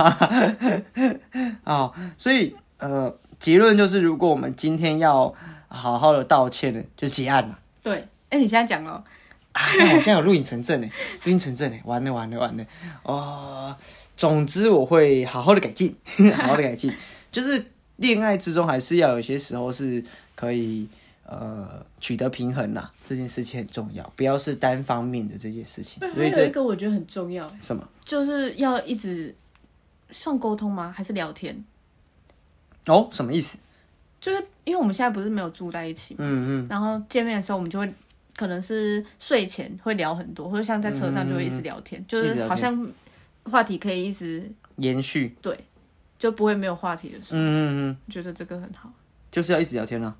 [1.64, 5.34] 哦，所以呃，结论就是，如果我们今天要
[5.68, 7.58] 好好的道歉的，就结案了。
[7.82, 9.02] 对，哎，你现在讲了，
[9.58, 10.88] 啊，但我现在有录影成证呢，
[11.24, 12.64] 录影成证呢，完了完了完了。
[13.02, 13.76] 哦，
[14.16, 15.96] 总之我会好好的改进，
[16.36, 16.94] 好好的改进。
[17.32, 17.66] 就是
[17.96, 20.02] 恋爱之中还是要有些时候是
[20.36, 20.88] 可以
[21.24, 25.98] 呃取得平衡啦，这件事情很重要，不要是单方面的这件事情。
[26.08, 27.86] 所以还有一这个我觉得很重要，什么？
[28.04, 29.34] 就是要一直
[30.12, 30.94] 算沟通吗？
[30.96, 31.64] 还是聊天？
[32.86, 33.58] 哦，什么意思？
[34.20, 37.92] 就是因为我们现在不是没有住在一起嘛，嗯嗯，然后见面的时候我们就会
[38.38, 42.88] 可能是睡前会聊很多，或者像在车上就会一直聊天，就是好像
[43.42, 45.36] 话题可以一直延续。
[45.42, 45.58] 对，
[46.16, 48.88] 就不会没有话题的时候，嗯嗯嗯，觉得这个很好。
[49.32, 50.14] 就是要一直聊天啊。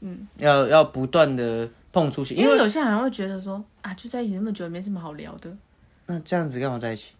[0.00, 5.56] 嗯，要要不断的碰出去，因为有些人好像会觉得说啊，就在一起那么久也没什么好聊的，
[6.06, 7.12] 那这样子干嘛在一起？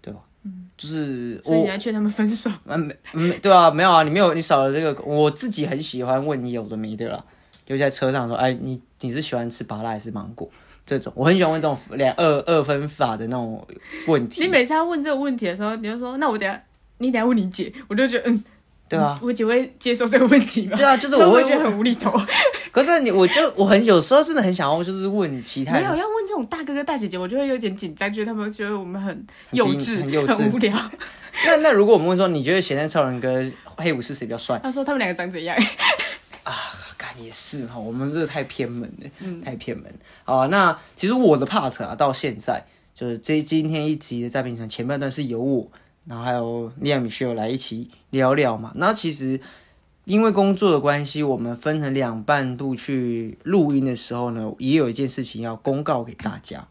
[0.00, 0.20] 对吧？
[0.44, 2.48] 嗯，就是所以你还劝他们分手。
[2.66, 7.24] 嗯没嗯对啊，没有啊，你没有你少了这个，我自己很喜欢问你有的没的啦，
[7.68, 10.48] 就在车上说，哎，你你是喜欢吃芭乐还是芒果？
[10.86, 13.62] 这种我很喜欢问这种两二二分法的那种
[14.06, 14.40] 问题。
[14.40, 16.58] 你每次要问这个问题的时候，你就说那我等下
[16.96, 18.42] 你等下问你姐，我就觉得嗯，
[18.88, 20.74] 对啊，我姐会接受这个问题吗？
[20.78, 22.10] 对啊，就是我会觉得很无厘头？
[22.72, 30.74] 可是你我就我很有时候真的很想要就是问其他没有，要问这种大哥哥大姐姐，我就会有点紧张，觉得他们觉得我们很幼稚、很幼稚无聊。
[31.44, 34.58] 那那如果我们问说你觉得咸蛋超人跟黑武士谁比较帅？
[34.62, 35.54] 他说他们两个长怎样？
[36.42, 36.54] 干
[37.22, 39.92] 也是哈，我们这个太偏门了，太偏门。
[40.24, 45.70] 好啊，那其实我的 part 啊，到现在就是这今天一集的诈骗团前半段是由我，
[46.06, 48.72] 然后还有利亚米歇尔来一起聊聊嘛。
[48.76, 49.40] 那其实
[50.04, 56.66] 因为工作的关系，我们分成两半度去录音的时候呢，也有一件事情要公告给大家。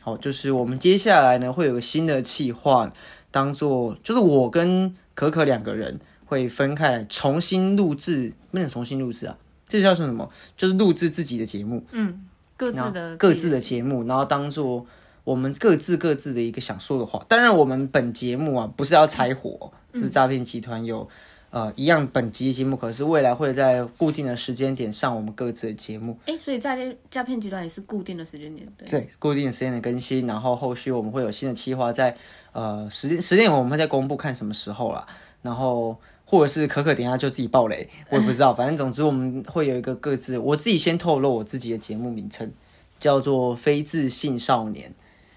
[0.00, 2.92] 好，就是我们接下来呢会有个新的计划，
[3.30, 9.38] 当做就是我跟可可两个人会分开来重新录制，不能重新录制啊，
[9.74, 10.30] 这叫做什么？
[10.56, 12.24] 就是录制自己的节目，嗯
[12.56, 14.86] 各自的各自的节目，然后当做
[15.24, 17.24] 我们各自各自的一个想说的话。
[17.28, 21.08] 当然，我们本节目啊不是要拆伙，是诈骗集团有
[21.50, 26.16] 呃一样本集节目，可是未来会在固定的时间点上我们各自的节目。
[26.26, 32.16] 哎，所以在诈骗集团也是固定的时间点，对，对，固定的时间的更新，然后后续我们会有新的计划在
[32.52, 35.04] 呃时间时间我们会再公布，看什么时候啦。
[35.42, 35.98] 然后
[36.38, 42.52] 或者是可可等下就自己爆雷， 我也不知道，反正总之我们会有一个各自，我自己先透露我自己的节目名称，
[42.98, 44.90] 叫做《非自信少年》。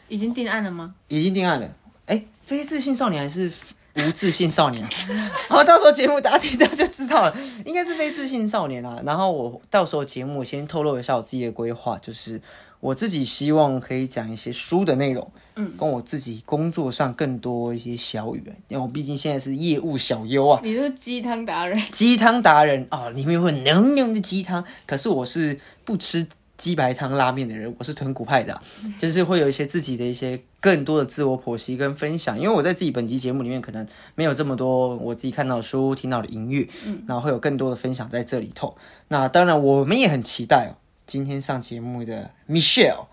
[0.10, 0.95] 已经定案了吗？
[1.10, 1.69] 已经定案了。
[2.05, 3.51] 哎，非自信少年还是
[3.95, 4.88] 无自信少年？
[5.49, 9.01] 好，到时候节目大家听到就知道了，应该是非自信少年啦。
[9.05, 12.41] 然后我到时候节目先透露一下我自己的规划，就是
[12.79, 20.61] 我自己希望可以讲一些书的内容，嗯，跟我自己工作上更多一些小语，因为我毕竟现在是业务小优啊。
[20.63, 26.27] 你是鸡汤达人，鸡汤达人啊，里面会浓浓的鸡汤，可是我是不吃。
[26.57, 28.59] 鸡白汤拉面的人，我是豚骨派的，
[28.97, 33.85] 就是会有一些自己的一些更多的自我剖析跟分享，因为我在自己本集节目里面可能
[34.15, 38.75] 没有这么多我自己看到的书、听到的音乐，嗯，然后会有更多的分享在这里头。
[39.09, 40.73] 那当然，我们也很期待哦，
[41.07, 43.05] 今天上节目的 Michelle，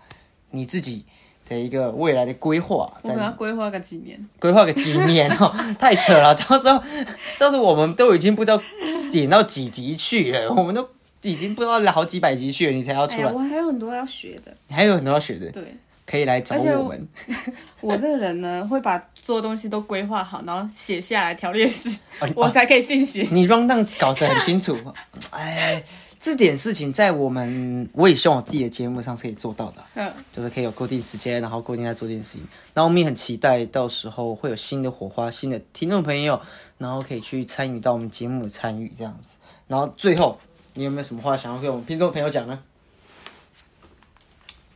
[0.51, 1.05] 你自己
[1.49, 4.23] 的一个未来的规划，我们要规划个几年？
[4.37, 6.83] 规划个几年哦， 太扯了，到时候
[7.39, 8.61] 到时候我们都已经不知道
[9.11, 10.87] 点到几集去了，我们都。
[11.21, 13.31] 已经不知道好几百集去了，你才要出来。
[13.31, 14.55] 我还有很多要学的。
[14.67, 15.49] 你还有很多要学的。
[15.49, 15.75] 对。
[16.05, 17.07] 可以来找我们。
[17.81, 21.89] 我这个人呢，会把所有东西都规划好，然后写下来条列式，
[22.35, 23.27] 我才可以进行。
[23.31, 24.77] 你 run down 搞得很清楚。
[25.31, 25.83] 哎，
[26.25, 29.83] 这点事情在我们，我也希望我自己的节目上是可以做到的。
[29.93, 30.11] 嗯。
[30.33, 32.47] 就是可以有固定时间，然后固定在做这件事情。
[32.73, 36.41] 然后我们也很期待到时候会有新的火花，新的听众朋友，
[36.79, 39.37] 然后可以去参与到我们节目的参与这样子。
[39.67, 40.39] 然后最后。
[40.77, 42.59] 你有没有什么话想要跟我们听众朋友讲呢？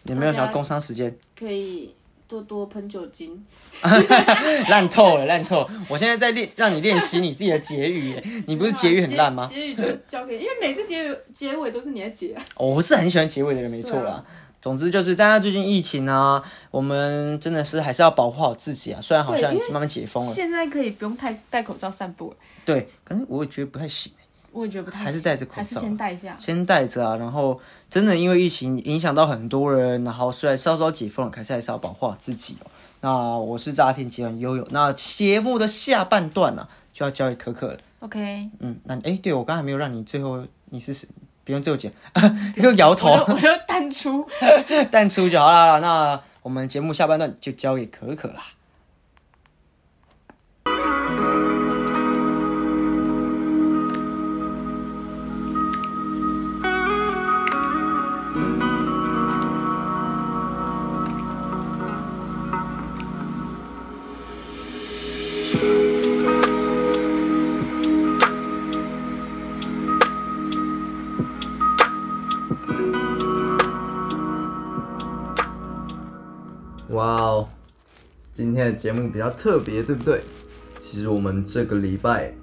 [0.04, 1.14] 有没有想要工商时间？
[1.38, 1.94] 可以
[2.30, 3.44] 多多喷酒精。
[4.70, 5.68] 烂透了，烂透！
[5.90, 8.16] 我现在在练，让你练习你自己的结语。
[8.46, 9.50] 你不是结语很烂吗？
[9.52, 12.36] 结语就交给，因为每次结语结尾都是你在结。
[12.56, 14.24] 我是很喜欢结尾的人，没错啦。
[14.62, 19.00] 总之就是大家最近疫情啊，我们真的是还是要保护好自己啊。
[19.02, 22.36] 虽然好像已经慢慢解封了，现在可以不用太戴口罩散步。
[22.64, 24.12] 对，可是我也觉得不太行。
[24.52, 27.16] 我也觉得不太，还是戴着口罩，还是先戴一下，先戴着啊。
[27.18, 27.60] 然后
[27.90, 32.72] 真的因为疫情影响到很多人，然后虽然稍稍解封了，可是还是要保护好自己哦。
[33.02, 37.78] 那我是诈骗集团悠悠，那节目的下半段呢，就要交给可可了。
[38.00, 41.08] OK，嗯，那哎，对我刚才没有让你最后你是谁，
[41.46, 41.92] 不用最后讲，
[42.58, 44.26] 又摇头，我就淡出，
[44.92, 45.80] 淡出就好了。
[45.80, 48.44] 那我们节目下半段就交给可可啦。
[76.90, 77.48] 哇哦，
[78.32, 80.22] 今天的节目比较特别，对不对？
[80.82, 82.34] 其实我们这个礼拜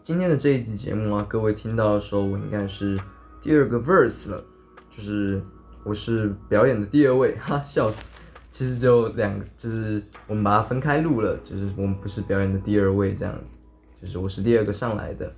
[0.00, 2.96] 今天的这一集节目啊，各位听到的时候，我应该是
[3.42, 4.44] 第二个 verse 了，
[4.92, 5.42] 就是
[5.82, 8.12] 我是表演的第二位， 哈，笑死！
[8.52, 13.58] 其实就两个，就是我们把它分开录了，就是我们不是表演的第二位这样子，
[14.00, 15.32] 就是我是第二个上来的。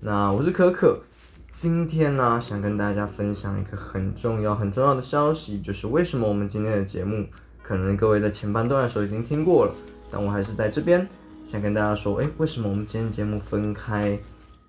[0.00, 0.98] 那我是可可，
[1.50, 7.26] 今天呢，想跟大家分享一个很重要、很重要的消息，就是为什么我们今天的节目。
[7.62, 9.74] 可能各位在前半段的时候已经听过了，
[10.10, 11.08] 但我还是在这边
[11.44, 14.18] 想跟大家说，哎，为什么我们今天节目分开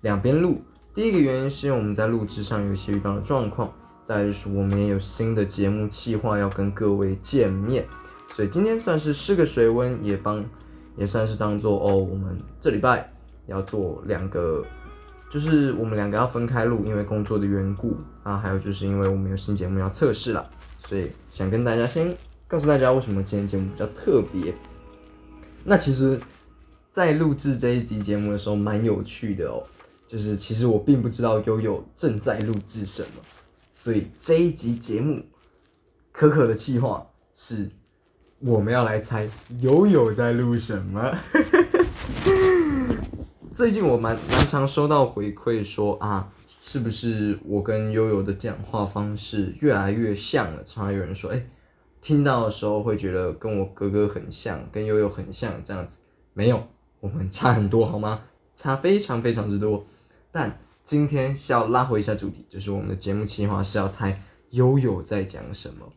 [0.02, 0.62] 两边录？
[0.94, 7.84] 第一个原因是因为我们在录制上有一些遇到的状况，再就是我们也有新的节目计划要跟各位见面，
[8.30, 10.44] 所以今天算是试个水温，也帮
[10.96, 13.12] 也算是当做哦，我们这礼拜
[13.46, 14.64] 要做两个，
[15.28, 22.16] 就是我们两个要分开录，因为工作的缘故啊，还有就是因为我们有新节目要测试了，所以想跟大家先。
[22.46, 24.54] 告诉大家为什么今天节目比较特别。
[25.64, 26.20] 那其实，
[26.90, 29.64] 在录制这一集节目的时候，蛮有趣的哦。
[30.06, 33.22] 就是其实我并不知道悠悠正在录制什么，
[33.72, 35.24] 所以这一集节目，
[36.12, 37.70] 可可的计划是
[38.40, 39.28] 我们要来猜
[39.60, 41.16] 悠悠在录什么。
[43.52, 46.30] 最近我蛮蛮常收到回馈说啊，
[46.60, 50.62] 是不是我跟悠悠的讲话方式越来越像了？
[50.62, 51.46] 常常有人说，哎。
[52.04, 56.00] 听到的时候会觉得跟我哥哥很像，跟悠悠很像，这样子
[56.34, 56.62] 没有，
[57.00, 58.24] 我们差很多好吗？
[58.54, 59.86] 差非常非常之多。
[60.30, 65.90] 但今天是要拉回一下主题，就是我们的节目计划是要猜悠悠在讲什么。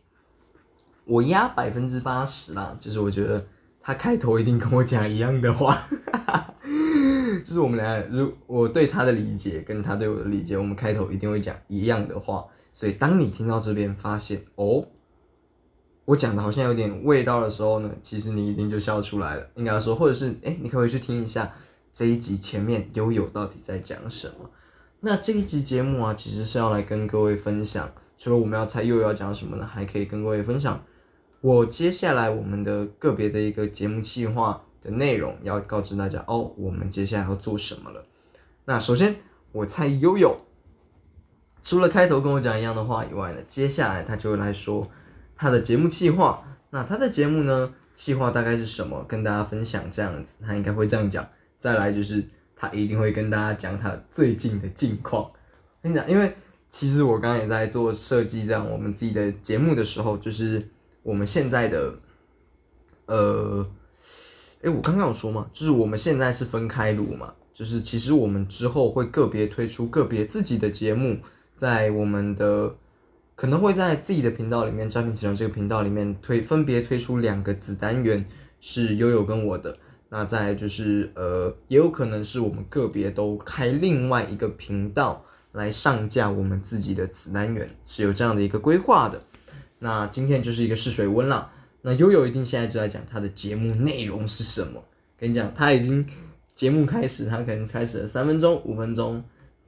[1.04, 3.46] 我压百分之八十啦，就是我觉得
[3.82, 5.76] 他开头一定跟我讲一样的话，
[7.44, 12.46] 就是我们俩，如我对他的理解跟他对我的理解，我们开头一定会讲一样的话。
[12.72, 14.86] 所以当你听到这边发现哦，
[16.08, 19.46] 我讲的好像有点味道的时候呢，其实你一定就笑出来了。
[19.56, 21.52] 应该说，或者是哎，你可以去听一下
[21.92, 24.48] 这一集前面悠悠到底在讲什么。
[25.00, 30.82] 那这一集节目啊，其实是要来跟各位分享，除了我们要猜悠悠要讲什么呢，还可以跟各位分享
[31.42, 34.62] 我接下来我们的个别的一个节目计划。
[34.80, 38.06] 的内容要告知大家哦，我们接下来要做什么了。
[38.64, 39.16] 那首先，
[39.50, 40.36] 我猜悠悠
[41.60, 44.88] 除了开头跟我讲一样的话以外呢，接下来他就会来说
[45.38, 46.44] 他的节目计划。
[46.70, 49.02] 那他的节目呢，计划大概是什么？
[49.08, 51.26] 跟大家分享这样子，他应该会这样讲。
[51.58, 52.22] 再来就是
[52.54, 55.30] 他一定会跟大家讲他最近的近况。
[55.80, 56.34] 跟你讲，因为
[56.68, 60.68] 其实我刚刚也在做设计这样我们自己的节目的时候，就是
[61.02, 61.94] 我们现在的
[63.06, 63.66] 呃。
[64.60, 71.20] 哎，我刚刚有说嘛，就是我们现在是分开录嘛，就是其实我们之后会个别推出个别自己的节目，
[71.54, 72.74] 在我们的
[73.38, 78.26] 可能会在自己的频道里面，诈骗集团这个频道里面推分别推出两个子单元，
[78.60, 79.78] 是悠悠跟我的。
[80.08, 89.22] 那再就是呃，也有可能是我们个别都开另外一个频道来上架我们自己的子单元，是有这样的一个规划的。
[89.78, 91.52] 那今天就是一个试水温了。
[91.82, 94.82] 那悠悠一定现在就在讲他的节目内容是什么？
[95.16, 96.04] 跟你讲，他已经
[96.56, 99.22] 节目开始，他可能开始了三分钟、五分钟，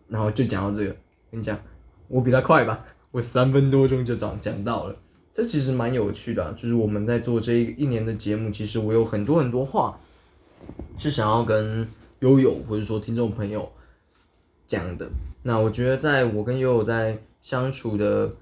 [0.09, 0.97] 然后就讲到这个。
[1.31, 1.57] 跟你讲，
[2.09, 4.96] 我比他快吧，我三分多钟就讲讲到了。
[5.33, 9.99] 这其实蛮有趣的，就是我们在做这一一年的节目，其实我有很多很多话
[10.99, 11.87] 是想要跟
[12.20, 13.70] 悠悠或者说听众朋友
[14.66, 15.09] 讲的。
[15.42, 18.33] 那我觉得，在我跟悠悠在相处的，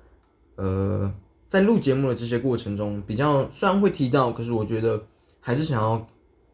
[0.56, 1.12] 呃。
[1.48, 5.02] 在录节目的这些过程中，比较虽然会提到，可是我觉得
[5.40, 6.06] 还是想要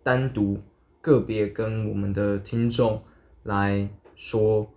[0.05, 0.57] 单独
[1.00, 3.03] 个别跟我们的听众
[3.42, 4.70] 来说，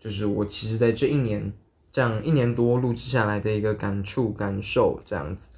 [0.00, 1.52] 就是我其实在这一年
[1.90, 5.50] 这样一年多录制下来的一个感触感受，这样子，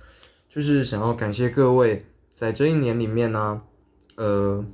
[0.49, 3.63] 就是想要感谢各位在这一年里面呢，
[4.17, 4.65] 呃，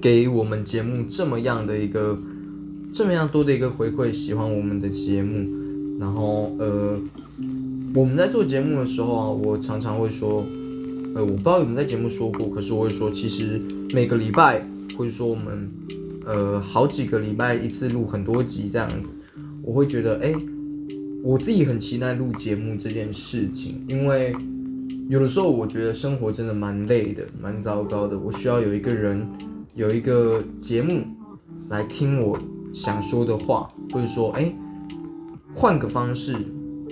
[0.00, 2.18] 给我们节目这么样的一个
[2.92, 7.00] 这么样多的一个回馈，喜欢我们的节目，然后呃。
[7.94, 10.44] 我们在做节目的时候啊，我常常会说，
[11.14, 13.58] 呃，我不知道有没有在节目说过，可是我会说，其实
[13.94, 14.62] 每个礼拜
[14.96, 15.72] 或者说我们，
[16.26, 19.16] 呃，好几个礼拜一次录很多集这样子，
[19.68, 20.34] 我会觉得，哎，
[21.22, 24.34] 我自己很期待录节目这件事情，因为
[25.10, 29.28] 有的时候我觉得生活真的蛮累的，蛮糟糕的，我需要有一个人，
[29.74, 31.02] 有一个节目
[31.68, 32.38] 来听我
[32.72, 34.50] 想说的话，或者说，哎，
[35.54, 36.34] 换个方式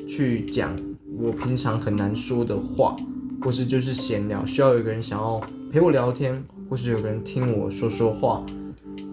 [0.06, 0.76] 去讲。
[1.18, 2.94] 我平常很难说的话，
[3.40, 5.40] 或是就是闲聊，需要有个人想要
[5.72, 8.44] 陪我聊天，或是有个人听我说说话，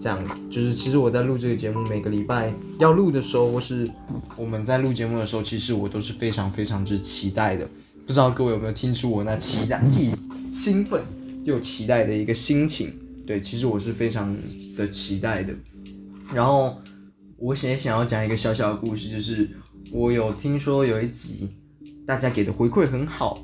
[0.04, 0.46] 这样子。
[0.50, 3.90] 就是其实我在录这个节目，每个礼拜要录的时候，或是
[4.36, 7.66] 我们在录节目的时候，其实我都是非常非常之期待的。
[8.06, 10.12] 不知道各位有没有听出我那期待、既
[10.54, 11.02] 兴奋
[11.44, 12.92] 又期待的一个心情？
[13.26, 14.36] 对，其实我是非常
[14.76, 15.54] 的期待的。
[16.30, 16.76] 然后
[17.38, 19.48] 我也想要讲一个小小的故事，就是
[19.90, 21.48] 我有听说有一集。
[22.06, 23.40] 大家给的回馈很好，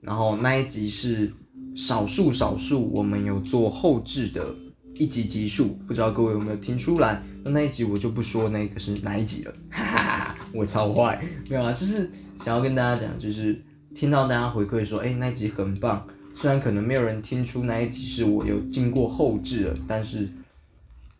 [0.00, 1.32] 然后那一集是
[1.74, 4.54] 少数少数我们有做后置的
[4.94, 7.22] 一集集数，不知道各位有没有听出来？
[7.44, 13.60] 那一集我就不说那个是哪一集了，哈哈哈，我超坏，没有啊，就是想要跟大家讲，就是
[13.94, 20.28] 听到大家回馈说，哎，那一集很棒，虽然可能没有人听出那一集是我有经过后置的，但是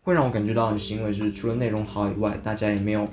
[0.01, 3.07] 会让我感觉到很欣慰，就是除了内容好以外，大家也没有。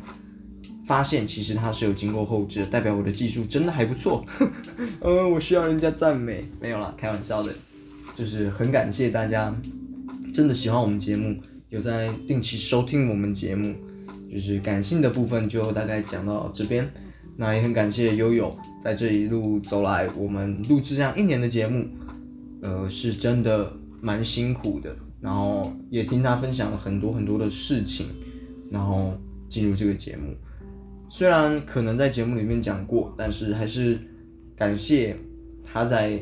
[0.85, 4.25] 发现其实它是有经过后置的，代表我的技术真的还不错。
[5.01, 7.55] 呃，我需要人家赞美，没有啦，开玩笑的，
[8.13, 9.55] 就是很感谢大家
[10.33, 11.37] 真的喜欢我们节目，
[11.69, 13.75] 有在定期收听我们节目。
[14.31, 16.91] 就是感性的部分就大概讲到这边，
[17.37, 21.87] 那也很感谢悠悠在这一路走来，我们录制这样一年的节目，
[22.63, 24.97] 呃，是真的蛮辛苦的。
[25.21, 28.07] 然后也听他分享了很多很多的事情，
[28.71, 29.13] 然后
[29.51, 30.35] 进入这个节目。
[31.11, 33.99] 虽然可能在节目里面讲过，但是还是
[34.57, 35.15] 感谢
[35.63, 36.19] 他在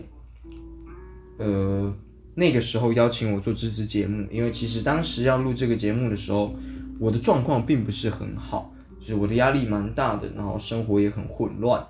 [1.38, 1.94] 呃
[2.40, 6.54] 那个时候邀请我做这支节目，因为其实当时要录这个节目的时候，
[6.98, 11.86] 我的状况并不是很好，就是我的压力蛮大的，然后生活也很混乱。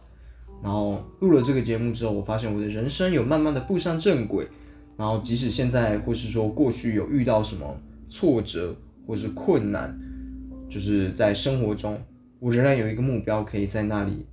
[0.61, 4.49] 然后录了这个节目之后，我发现我的人生有慢慢的步上正轨。
[4.97, 8.77] 然后即使现在或是说过去有遇到什么挫折
[9.07, 9.97] 或是困难，
[10.69, 11.97] 就是在生活中。
[12.41, 14.27] 我仍然有一个目标，可以在那里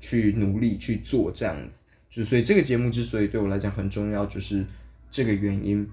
[0.00, 4.64] 去努力去做这样子，就所以这个节目之所以对我来讲很重要，就是
[5.14, 5.88] 这个原因。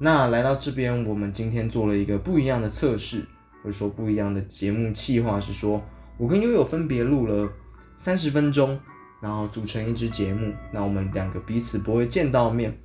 [0.00, 3.24] 那来到这边，我们今天做了一个不一样的测试，
[3.62, 5.80] 或者说不一样的节目计划，是说
[6.16, 7.48] 我跟悠悠分别录了
[7.96, 8.76] 三十分钟，
[9.20, 10.52] 然后组成一支节目。
[10.72, 12.76] 那我们两个彼此不会见到面，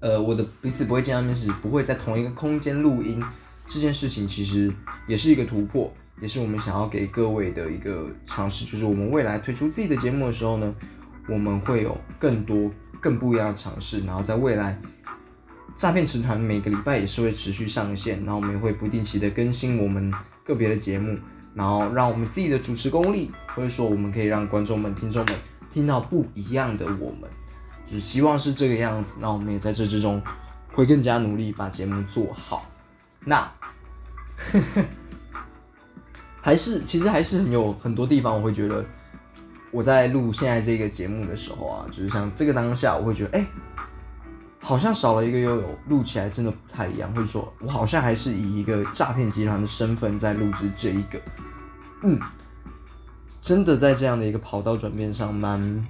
[0.00, 3.24] 呃，我的彼此不会见到面是不会在同一个空间录音。
[3.66, 4.70] 这件事情其实
[5.08, 10.74] 也是一个突破，也是我们想要给各位的一个尝试，就是我们未来推出自己的节目的时候呢，
[11.30, 12.70] 我们会有更多
[13.00, 14.78] 更不一样的尝试，然后在未来。
[15.76, 20.10] 诈骗池团每个礼拜也是会持续上线，然后我们也会不定期的更新我们
[20.42, 21.18] 个别的节目，
[21.54, 25.34] 然后让我们自己的主持功力，或者说我们可以让观众们、听众们
[25.70, 27.28] 听到不一样的我们，
[27.86, 29.18] 只希望是这个样子。
[29.20, 30.22] 那我们也在这之中
[30.72, 32.66] 会更加努力把节目做好。
[33.20, 33.46] 那
[36.40, 38.82] 还是其实还是很有很多地方，我会觉得
[39.76, 43.46] 我在录现在这个节目的时候啊，就是像这个当下，我会觉得哎。
[44.58, 47.08] 好像少了一个悠悠，录起来真的不太一样。
[47.14, 51.20] 或者说，我好像还是以一个诈骗集团的身份在录制这一个，
[52.02, 52.18] 嗯，
[53.40, 55.86] 真的在这样的一个跑道转变上，蛮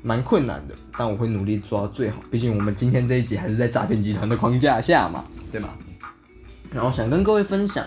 [0.00, 0.76] 蛮困难的。
[0.96, 5.70] 但我会努力做到最好，毕竟我们今天这一集还是在诈骗集团的框架下嘛，对吗？
[6.70, 7.84] 然后想跟各位分享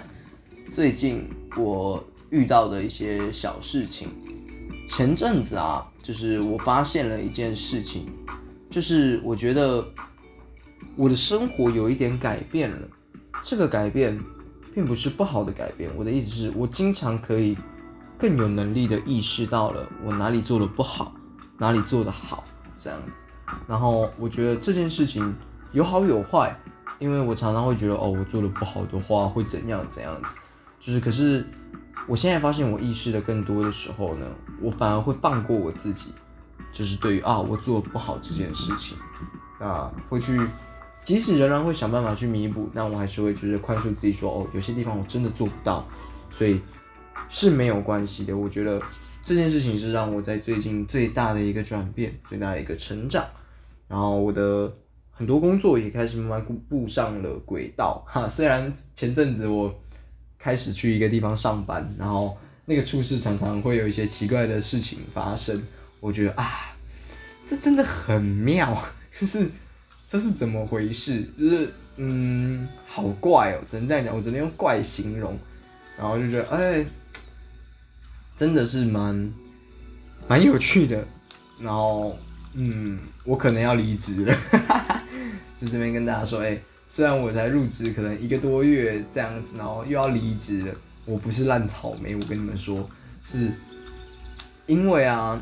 [0.70, 1.26] 最近
[1.56, 4.10] 我遇到的一些小事情。
[4.88, 8.08] 前阵子啊，就是我发现了一件事情，
[8.70, 9.86] 就是我觉得。
[10.96, 12.88] 我的生活有一点改变了，
[13.42, 14.20] 这个改变
[14.76, 15.90] 并不是不好的改变。
[15.98, 17.58] 我的意思是我经常可以
[18.16, 21.16] 更有能力的意识到了我哪里做的不好，
[21.58, 22.44] 哪里做的好
[22.76, 23.26] 这样子。
[23.68, 25.34] 然后我觉得这件事情
[25.72, 26.56] 有好有坏，
[27.00, 30.36] 因为我常常会觉得哦，我做的不好的话会怎样怎样子。
[30.80, 31.44] 就是可是
[32.08, 34.26] 我现在发现我意识的更多的时候呢，
[34.62, 36.14] 我反而会放过我自己，
[36.74, 38.98] 就是对于啊我做不好这件事情
[39.60, 40.40] 啊会去。
[41.06, 45.86] 即使仍然会想办法去弥补，但我还是会就是宽恕自己说，哦，有些地方我真的做不到，
[46.30, 46.62] 所以
[47.28, 48.38] 是没有关系的。
[48.38, 48.82] 我觉得
[49.22, 53.22] 这件事情是让我在最近最大的一个转变，最大的一个成长。
[53.90, 54.74] 然后我的
[55.12, 58.02] 很多工作也开始慢慢步上了轨道。
[58.08, 59.78] 哈，虽然前阵子我
[60.44, 65.64] 开始去一个地方上班，然后那个处事常常会有一些奇怪的事情发生，
[66.02, 66.76] 我觉得啊，
[67.48, 68.84] 这真的很妙，
[69.18, 69.50] 就是。
[70.06, 71.28] 这是怎么回事？
[71.40, 75.36] 就是嗯，好怪哦，只能这样讲，我只能用怪形容。
[75.98, 76.86] 然后就觉得，哎，
[78.36, 79.34] 真的是蛮
[80.28, 81.04] 蛮有趣的。
[81.60, 82.16] 然后
[82.54, 84.38] 嗯，我可能要离职了，
[85.60, 86.62] 就这边跟大家说，哎，
[86.96, 90.76] 虽然我才入职可能一个多月这样子，然后又要离职了，
[91.06, 92.88] 我不是烂草莓，我跟你们说，
[93.24, 93.52] 是
[94.68, 95.42] 因为啊。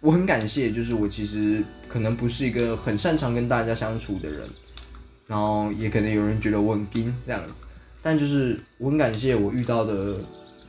[0.00, 4.46] 我很感谢，就是我其实可能不是一个很擅长跟大家相处的人，
[5.26, 7.62] 然后也可能有人觉得我很金这样子，
[8.02, 10.18] 但就是我很感谢我遇到的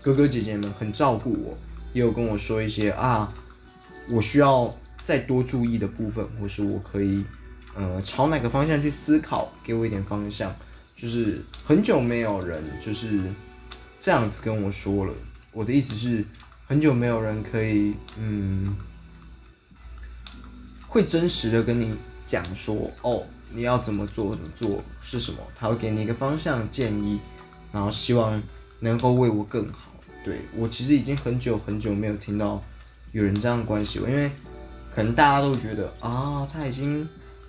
[0.02, 1.58] 哥哥姐姐们很照顾我，
[1.92, 3.32] 也有跟我说一些啊，
[4.10, 7.26] 我需要再多注意的部分，或是我可以
[7.78, 10.54] 呃朝哪个方向去思考，给我一点方向，
[10.96, 13.22] 就是很久没有人就是
[14.00, 15.14] 这样子跟我说了，
[15.52, 16.26] 我的意思是
[16.66, 18.76] 很久没有人可以嗯。
[20.90, 21.94] 会真实的跟你
[22.26, 25.38] 讲说，哦，你要怎么做，怎么做是什么？
[25.54, 27.20] 他会给你一个方向建议，
[27.74, 28.42] 然后希望
[28.80, 29.92] 能够为我更好。
[30.24, 32.64] 对我其实已经很久很久没有听到
[33.12, 34.32] 有人这样关系我，因为
[34.96, 37.08] 可能大家都觉得啊，他已经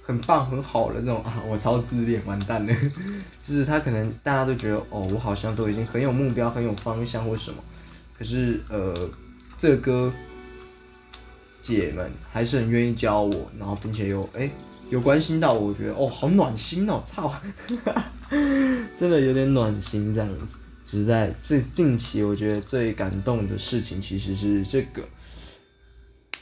[0.09, 2.74] 很棒很好了，这种啊，我超自恋，完蛋了。
[3.44, 7.62] 就是他可能大家都觉得，哦，我好像都已经很有目标，很有方向或什么。
[8.18, 9.09] 可是呃，
[9.59, 10.12] 这个歌。
[11.61, 14.50] 姐们还是很愿意教我，然后并且有哎
[14.88, 17.34] 有关心到我，觉得哦好暖心哦，操，
[18.96, 20.38] 真的有点暖心这样子。
[20.86, 25.02] 只是在最近期，我觉得最感动的事情其实是这个。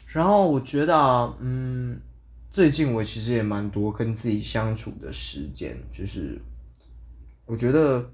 [0.07, 1.99] 然后我觉得啊，嗯，
[2.57, 6.41] 最近我其实也蛮多跟自己相处的时间，就是
[7.45, 8.11] 我觉得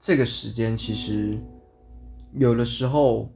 [0.00, 1.38] 这个时间其实。
[2.34, 3.32] 有的时候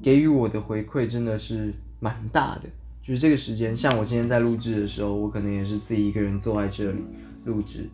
[0.00, 2.68] 给予我的回馈真的是蛮大的，
[3.02, 7.02] 就是这个时间，像我今天在录制的时候，我可能也是自己一个人坐在这里
[7.46, 7.90] 录制，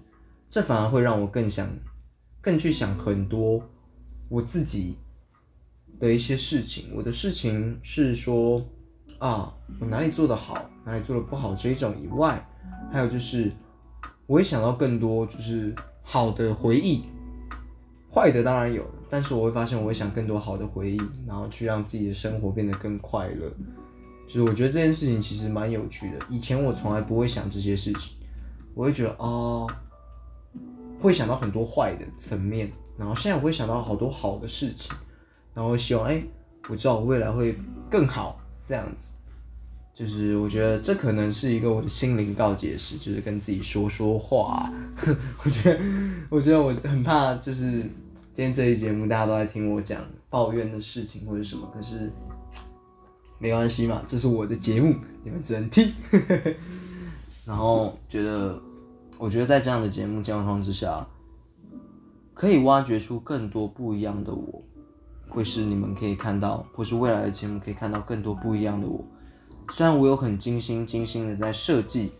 [0.50, 1.66] 这反而会让我更想、
[2.42, 3.62] 更去想很多
[4.28, 4.96] 我自己
[6.00, 6.90] 的一些事情。
[6.94, 8.64] 我的事情是说
[9.18, 12.46] 啊，我哪里做的好，哪里做的不好这一种以外，
[12.92, 13.50] 还有就是
[14.26, 17.04] 我会想到更多就是好的回忆，
[18.12, 18.84] 坏的当然有。
[19.10, 23.48] 但是我会发现，我会想更多好的回忆，然后去让自己的生活变得更快乐。
[24.26, 26.18] 就是我觉得这件事情其实蛮有趣的。
[26.28, 28.16] 以前我从来不会想这些事情，
[28.74, 29.70] 我会觉得哦，
[31.00, 34.92] 会想到很多坏的层面，然后现在我会想到好多好的事情，
[35.54, 36.22] 然后希望哎，
[36.68, 37.56] 我知道我未来会
[37.90, 39.06] 更好这样子。
[39.94, 44.68] 就是我觉得这可能是一个我的心灵告解式，就是跟自己说说话。
[45.44, 45.80] 我觉得，
[46.28, 52.10] 我觉得我很怕，就是今天这一节目大家都在听我讲抱怨的事情或者什么，可是
[53.38, 55.92] 没关系嘛，这是我的节目，你们只能听。
[57.46, 58.60] 然后觉得，
[59.16, 61.06] 我觉得在这样的节目状况之下，
[62.34, 64.60] 可以挖掘出更多不一样的我，
[65.34, 69.04] 会是你们可以看到，或是未来的节目可以看到更多不一样的我。
[69.70, 72.12] 虽然我有很精心精心的在设计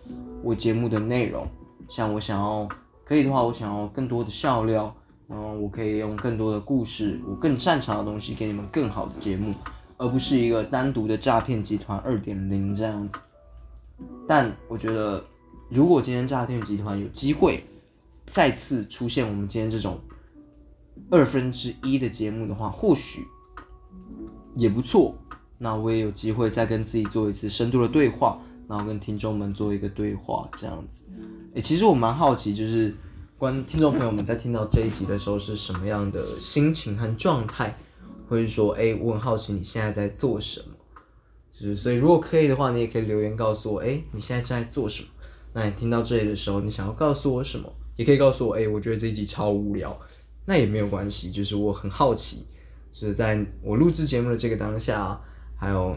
[0.43, 1.47] 我节目的内容，
[1.89, 2.69] 像我想要
[3.05, 4.93] 可以的话，我想要更多的笑料，
[5.29, 9.55] 然后我可以用更多的故事，我更擅长的东西给你们更好的节目，
[9.97, 13.19] 而不是一个单独的诈骗集团二点零这样子。
[14.27, 15.23] 但我觉得，
[15.69, 17.63] 如果今天诈骗集团有机会
[18.27, 19.99] 再次出现我们今天这种
[21.11, 23.23] 二分之一的节目的话，或许
[24.57, 25.17] 也不错。
[25.59, 28.39] 那我也有机会再跟自己做一次深度的对话，
[28.69, 31.05] 然后跟听众们做一个对话，这样子。
[31.55, 32.95] 诶，其实我蛮好奇，就是
[33.39, 37.79] 观听众朋友们在听到这一集的时候是什么样的心情和状态，
[38.29, 40.67] 或者说，诶，我很好奇你现在在做什么。
[41.53, 45.09] 就是所以，如果可以的话，你也可以留言告诉我，诶，你现在在做什么？
[45.53, 47.73] 那你听到这里的时候，你想要告诉我什么？
[47.95, 49.97] 也可以告诉我，诶，我觉得这一集超无聊，
[50.47, 52.45] 那也没有关系，就是我很好奇，
[52.93, 55.21] 是在我录制节目的这个当下。
[55.57, 55.97] 还有，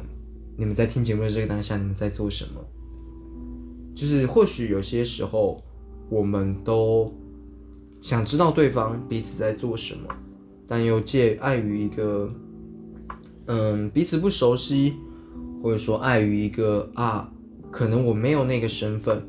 [0.55, 2.63] 你们在听节目的这个当下，你们在做什么？
[3.93, 5.61] 就是或许有些时候，
[6.09, 7.11] 我们都
[8.01, 10.07] 想知道对方彼此在做什么，
[10.67, 12.31] 但又介碍于一个，
[13.47, 14.93] 嗯，彼此不熟悉，
[15.61, 17.29] 或者说碍于一个啊，
[17.71, 19.27] 可能我没有那个身份，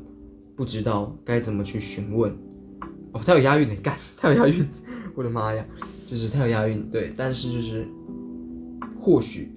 [0.55, 2.31] 不知道该怎么去询问。
[3.11, 4.69] 哦，他有押韵的，干，他有押韵，
[5.19, 5.65] 我的妈呀，
[6.07, 7.85] 就是太有押韵，对，但是就是
[8.97, 9.51] 或许。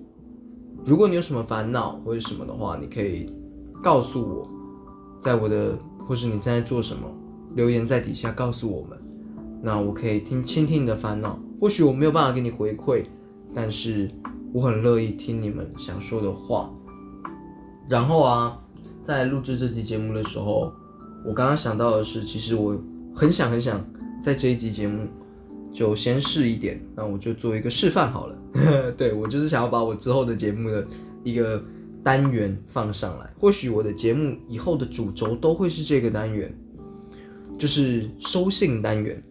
[0.85, 3.33] 如果你有什么烦恼或者什么的话，你可以
[3.81, 4.51] 告诉我，
[5.21, 7.09] 在我的或是你正在做什么，
[7.55, 9.01] 留言在底下告诉我们，
[9.63, 11.39] 那我可以听倾听你的烦恼。
[11.61, 13.05] 或许我没有办法给你回馈，
[13.55, 14.11] 但是
[14.53, 16.69] 我很乐意听你们想说的话。
[17.89, 18.59] 然后啊，
[19.01, 20.73] 在录制这期节目的时候，
[21.25, 22.77] 我刚刚想到的是，其实我
[23.15, 23.81] 很想很想
[24.21, 25.07] 在这一集节目。
[25.73, 28.37] 就先试一点，那我就做一个示范好了。
[28.97, 30.87] 对我就是想要把我之后的节目的
[31.25, 31.63] 一个
[32.05, 33.31] 单元放上来。
[33.41, 36.55] 或许我的节目以后的主轴都会是这个单元，
[37.57, 39.23] 就是收信单元。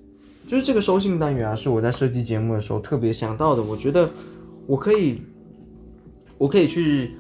[0.48, 3.62] 就是这个收信单元啊，是我在设计节目的时候特别想到的。
[3.62, 4.10] 我觉得
[4.66, 5.22] 我可以，
[6.38, 7.12] 我可以去，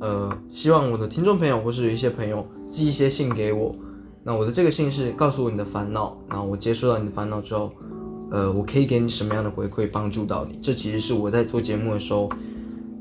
[0.00, 3.74] 呃，希望我的听众朋友或是有一些朋友寄一些信给我。
[4.22, 7.72] 那我的这个信是告诉我你的烦恼，然后我接收到你的烦恼之后。
[8.30, 10.58] 呃，我可以给你什么样的回馈帮助到你？
[10.60, 12.28] 这其实是我在做节目的时候，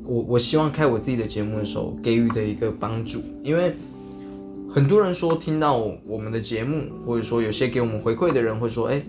[0.05, 3.21] 我我希望开我自己的节目的时候给予的一个帮助。
[3.43, 3.73] 因为
[4.69, 9.03] 很多人说听到我们的节目，或者说有些给我们回馈的人会说，哎，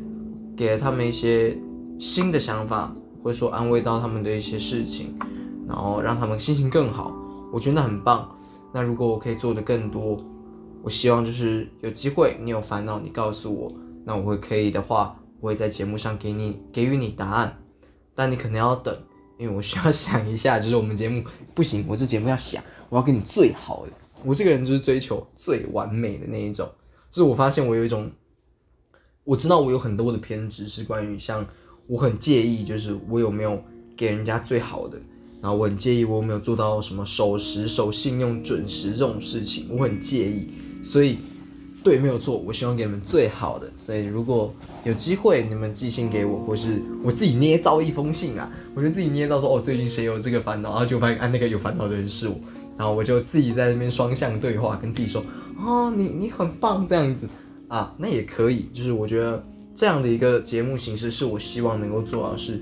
[0.57, 1.57] 给了他们一些
[2.01, 2.93] 新的想法，
[3.23, 5.15] 或者说安慰到他们的一些事情，
[5.69, 7.15] 然后让他们心情更好。
[7.53, 8.29] 我觉得很棒。
[8.75, 10.19] 那如果我可以做的更多，
[10.83, 13.73] 我希望就是有机会，你有烦恼你告诉我，
[14.05, 15.15] 那我会可以的话。
[15.41, 17.59] 我会在节目上给你给予你答案，
[18.15, 18.97] 但你可能要等，
[19.39, 21.23] 因为我需要想一下，就是我们节目
[21.55, 23.93] 不行，我这节目要想，我要给你最好的。
[24.25, 26.69] 我这个人就是追求最完美的那一种。
[27.09, 28.11] 就是我发现我有一种，
[29.23, 31.47] 我知道我有很多的偏执，是关于像
[31.87, 33.63] 我很介意，就是我有没有
[33.97, 34.99] 给人家最好的，
[35.41, 40.49] 然后我很介意我有没有做到什么守时、守信用、准时这种事情，我很介意，
[40.83, 41.19] 所以。
[41.89, 43.67] 对，没有错，我希望给你们最好的。
[43.75, 52.35] 所以如果有机会，你们寄信给我，或是我自己捏造一封信啊，我就自己捏造说，哦，最近谁有这个烦恼，然后就发现，啊，那个有烦恼的人是我，
[52.77, 55.25] 然后我就自己在那边双向对话，跟自己说，
[55.59, 57.27] 哦，你你很棒，这样子
[57.69, 58.69] 啊，那也可以。
[58.75, 59.43] 就是我觉得
[59.75, 62.61] 这样的一个节目形式，是我希望能够做到，是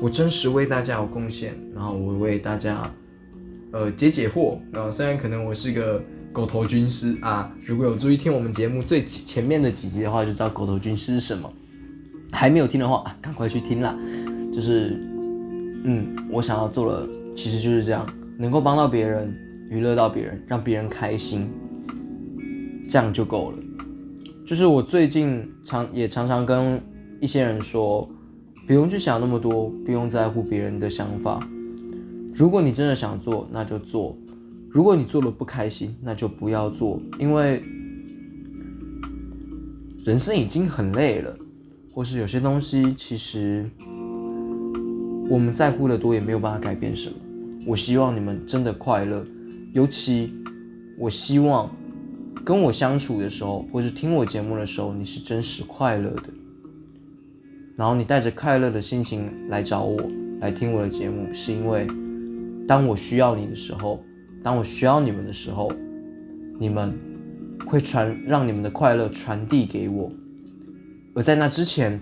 [0.00, 2.94] 我真实为大家有贡献，然后我为大家
[3.72, 4.56] 呃解解惑。
[4.70, 6.00] 然后虽然可能我是个。
[6.32, 7.52] 狗头军师啊！
[7.64, 11.52] 如果有注意听我们节目最前面的几集的话，就知道狗头军师是什么。
[12.30, 13.96] 还没有听的话，赶快去听啦！
[14.52, 15.00] 就是，
[15.84, 18.06] 嗯，我想要做的其实就是这样，
[18.38, 19.34] 能够帮到别人，
[19.70, 21.50] 娱乐到别人，让别人开心，
[22.88, 23.58] 这样就够了。
[24.46, 26.80] 就是我最近常也常常跟
[27.20, 28.08] 一些人说，
[28.66, 31.48] 不用去想那么多，不用在乎别人的想法。
[32.34, 34.16] 如果你真的想做，那就做。
[34.78, 37.60] 如果你做了不开心，那就不要做，因为
[40.04, 41.36] 人生已经很累了，
[41.92, 43.68] 或是有些东西其实
[45.28, 47.16] 我们在乎的多，也没有办法改变什么。
[47.66, 49.26] 我希望你们真的快乐，
[49.72, 50.32] 尤其
[50.96, 51.68] 我希望
[52.44, 56.22] 跟我相处的时候，或是听我节目的时候，你是真实快乐的。
[57.74, 60.00] 然后你带着快乐的心情来找我，
[60.38, 61.84] 来听我的节目，是因为
[62.68, 64.00] 当我需要你的时候。
[64.48, 65.70] 当我需要你们的时候，
[66.58, 66.98] 你们
[67.66, 70.10] 会传让你们的快乐传递给我，
[71.14, 72.00] 而在那之前，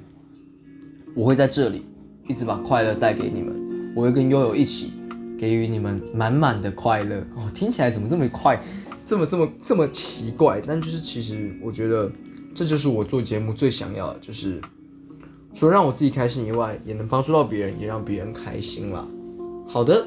[1.16, 1.82] 我会在这里
[2.28, 3.92] 一直把快乐带给你们。
[3.96, 4.92] 我会跟悠悠一起
[5.36, 7.16] 给予你们满满的快乐。
[7.34, 8.62] 哦，听起来怎么这么快，
[9.04, 10.62] 这么这么这么奇怪？
[10.64, 12.08] 但就是其实我觉得
[12.54, 14.60] 这就是我做节目最想要的，就是
[15.52, 19.04] 除了让我自己开心以外，也能帮助到别人，也让别人开心了。
[19.66, 20.06] 好的。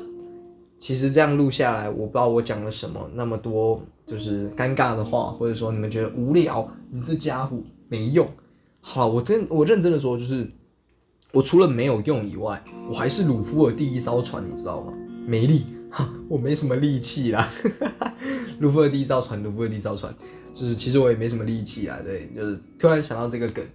[0.80, 8.26] 其实这样录下来，我不知道我讲了什么，那么多就是尴尬的话，或者说你们觉得无聊，你这家伙没用。
[8.80, 10.50] 好，我真我认真的说，就是
[11.34, 14.94] 我除了没有用以外，我还是鲁夫的第一艘船，你知道吗？
[15.28, 17.52] 没力，哈，我没什么力气啦。
[18.60, 20.16] 鲁夫的第一艘船，鲁夫的第一艘船，
[20.54, 22.00] 就是其实我也没什么力气啊。
[22.02, 23.66] 对，就是突然想到这个梗，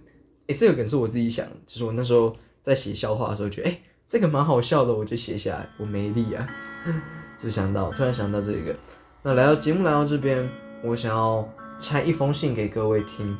[0.47, 3.79] 哎，这个梗是我自己想，就是我那时候在写笑话的时候，觉得哎。
[4.07, 5.67] 这个蛮好笑的，我就写下来。
[5.77, 6.47] 我没力啊，
[7.41, 8.75] 就想到，突然想到这个。
[9.23, 10.47] 那来到节目来到这边，
[10.83, 11.47] 我想要
[11.79, 13.35] 拆一封信给各位听。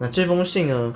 [0.00, 0.94] 那这封信呢，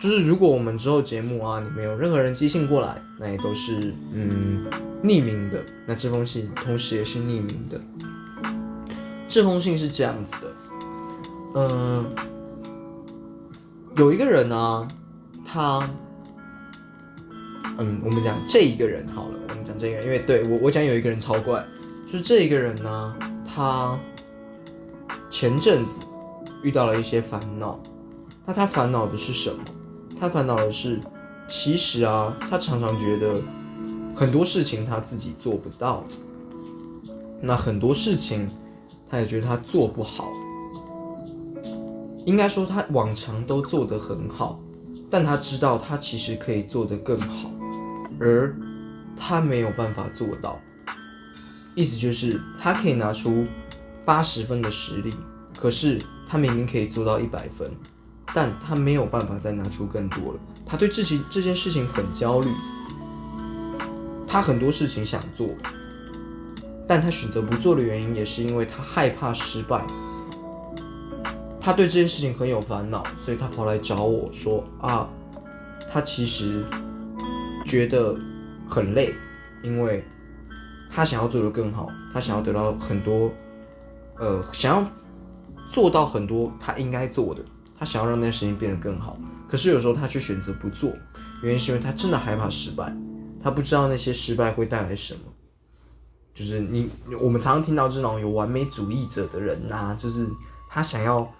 [0.00, 4.66] 就是如果我们之后节目啊，你们有任何人寄信过来，那也都是嗯
[5.04, 5.64] 匿名的。
[5.86, 7.80] 那这封信同时也是匿名的。
[9.28, 10.52] 这封信是这样子的，
[11.54, 12.04] 嗯，
[13.96, 14.88] 有一个人呢，
[15.44, 15.88] 他。
[17.78, 19.38] 嗯，我们讲这一个人好了。
[19.48, 21.64] 我们讲这个，因为对我我讲有一个人超怪，
[22.06, 23.16] 就是这一个人呢，
[23.46, 23.98] 他
[25.30, 26.00] 前阵子
[26.62, 27.80] 遇到了一些烦恼。
[28.44, 29.58] 那他烦恼的是什么？
[30.18, 31.00] 他烦恼的是，
[31.48, 33.40] 其实啊，他常常觉得
[34.14, 36.04] 很多事情他自己做不到，
[37.40, 38.50] 那很多事情
[39.08, 40.28] 他也觉得他做不好。
[42.24, 44.60] 应该说他往常都做得很好，
[45.10, 47.50] 但他知道他其实可以做得更好。
[48.24, 48.54] 而
[49.16, 50.60] 他没有办法做到，
[51.74, 53.44] 意思就是他可以拿出
[54.04, 55.12] 八十分的实力，
[55.58, 57.68] 可是他明明可以做到一百分，
[58.32, 60.40] 但他没有办法再拿出更多了。
[60.64, 62.48] 他对自己这件事情很焦虑，
[64.24, 65.48] 他很多事情想做，
[66.86, 69.84] 但他选择不做的原因也是因为他害怕失败。
[71.60, 75.08] 他对这件事情很有烦恼，所以他跑来找我说：“啊，
[75.90, 76.64] 他其实。”
[77.64, 78.16] 觉得
[78.68, 79.14] 很累，
[79.62, 80.04] 因为
[80.90, 83.30] 他想要做的更好，他想要得到很多，
[84.18, 84.90] 呃，想要
[85.68, 87.44] 做到很多他应该做的，
[87.78, 89.18] 他想要让那件事情变得更好。
[89.48, 90.92] 可是有时候他却选择不做，
[91.42, 92.94] 原因是因为他真的害怕失败，
[93.42, 95.20] 他不知道那些失败会带来什么。
[96.34, 96.88] 就是你，
[97.20, 100.26] 我们常常听到这种有完美主义者的人呐，就是
[100.68, 101.30] 他想要，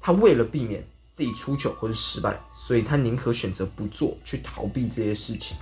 [0.00, 0.84] 他为了避免。
[1.14, 5.56] 自己出糗或者失败，所以他宁可选择不做，去逃避这些事情。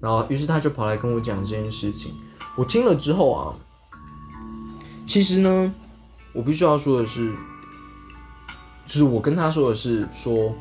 [0.00, 2.14] 然后，于是他就跑来跟我讲这件事情。
[2.56, 3.56] 我听了之后啊，
[5.06, 5.74] 其实呢，
[6.32, 7.34] 我必须要说的是，
[8.86, 10.54] 就是我跟他说的是说，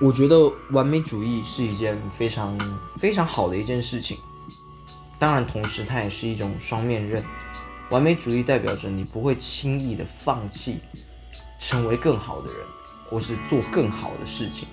[0.00, 2.58] 我觉得完美主义是一件非常
[2.96, 4.16] 非常好的一件事情。
[5.18, 7.22] 当然，同时它也是一种双面刃。
[7.90, 10.78] 完美主义代表着你不会轻易的放弃。
[11.60, 12.66] 成为更好的人，
[13.08, 14.66] 或是做更好的事情，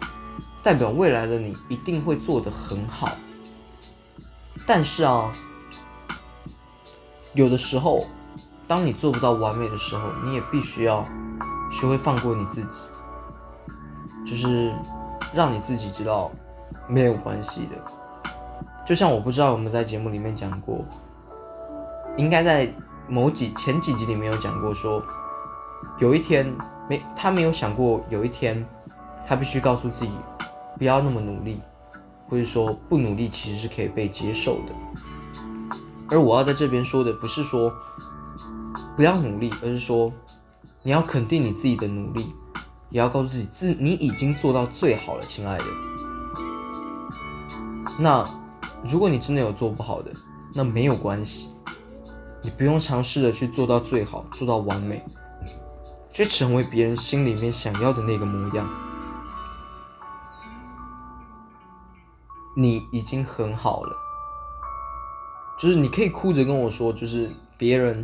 [0.63, 3.11] 代表未来的你一定会做得很好。
[4.65, 5.31] 但是啊，
[7.33, 8.07] 有的时候，
[8.67, 11.05] 当你做不到完美的时候，你也必须要
[11.69, 12.89] 学会放过你自己，
[14.25, 14.73] 就是
[15.33, 16.31] 让你自己知道
[16.87, 17.75] 没有关系的。
[18.85, 20.85] 就像我不知道我们在节目里面讲过，
[22.15, 22.73] 应该在
[23.09, 25.03] 某几前几集里面有讲过，说
[25.99, 26.55] 有一天。
[26.89, 28.65] 没，他没有想过有一天，
[29.27, 30.11] 他必须告诉自己，
[30.77, 31.59] 不要那么努力，
[32.29, 34.73] 或者说不努力其实是可以被接受的。
[36.09, 37.71] 而我要在这边说的不是说
[38.95, 40.11] 不要努力，而是说
[40.81, 42.33] 你要肯定你自己的努力，
[42.89, 45.65] 也要告诉自己自你已经做到最好了，亲爱的。
[47.99, 48.25] 那
[48.83, 50.11] 如果你真的有做不好的，
[50.55, 51.49] 那没有关系，
[52.41, 55.03] 你不用尝试的去做到最好，做到完美。
[56.17, 58.67] 去成为别人心里面想要的那个模样，
[62.55, 63.95] 你已经很好了。
[65.59, 68.03] 就是你可以哭着跟我说，就是别人，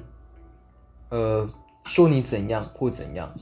[1.09, 1.49] 呃，
[1.85, 3.33] 说你怎样或怎样。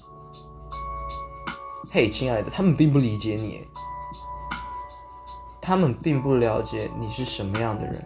[1.92, 3.68] 嘿，亲爱的，他们并不理解你，
[5.62, 8.02] 他们并不了解你是什么样的人。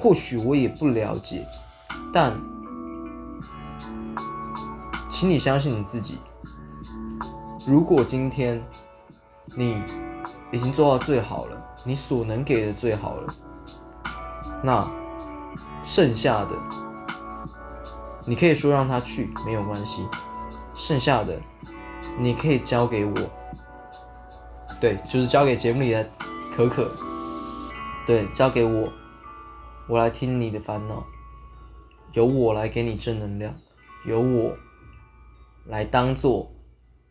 [0.00, 1.46] 或许我也不了解，
[2.12, 2.36] 但，
[5.22, 6.18] 请你相信你自己。
[7.64, 8.60] 如果今天
[9.54, 9.80] 你
[10.50, 13.34] 已经做到最好了，你所能给的最好了，
[14.64, 14.90] 那
[15.84, 16.56] 剩下的，
[18.26, 20.04] 你可以说让他去，没有关系。
[20.74, 21.40] 剩下的，
[22.18, 23.14] 你可以交给我。
[24.80, 26.04] 对，就是交给节目里的
[26.52, 26.90] 可可。
[28.08, 28.92] 对，交给我。
[29.86, 31.06] 我来听你的烦恼，
[32.14, 33.54] 由我来给你正能量，
[34.04, 34.56] 由我
[35.66, 36.52] 来当做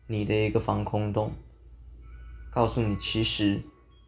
[0.06, 1.32] 你的一个防空洞，
[2.50, 3.62] 告诉你其实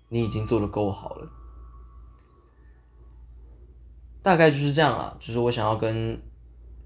[0.09, 1.31] 你已经做的够好了。
[4.23, 6.23] 大概就是这样了，就是我想要跟，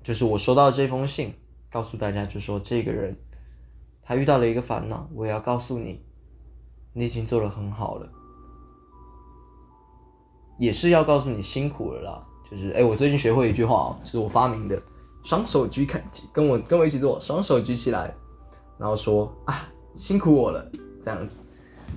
[0.03, 1.35] 就是我收到这封信，
[1.71, 3.17] 告诉大家，就说这个人
[4.03, 6.05] 他遇到了一个烦恼，我也要告诉你，
[6.95, 8.11] 你已经做的很好了。
[10.59, 14.83] 也是要告诉你辛苦了啦，就是哎，我最近学会一句话哦，就是我发明的，
[15.23, 18.14] 双手举起，跟我跟我一起做，双手举起来，
[18.79, 20.71] 然后说啊，辛苦我了，
[21.03, 21.39] 这样子，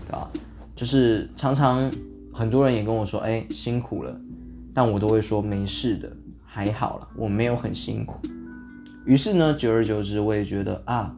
[0.06, 0.30] 对吧？
[0.76, 1.92] 就是常常
[2.34, 4.20] 很多人也跟我说，哎，辛苦了，
[4.74, 6.12] 但我都会说没事的，
[6.44, 8.20] 还好了，我没有很辛苦。
[9.06, 11.16] 于是呢，久而久之，我也觉得啊，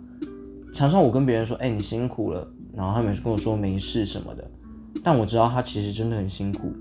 [0.73, 4.51] 常常我跟别人说，哎，你辛苦了，然后他每次跟我说没事什么的，
[5.03, 6.71] 但我知道他其实真的很辛苦。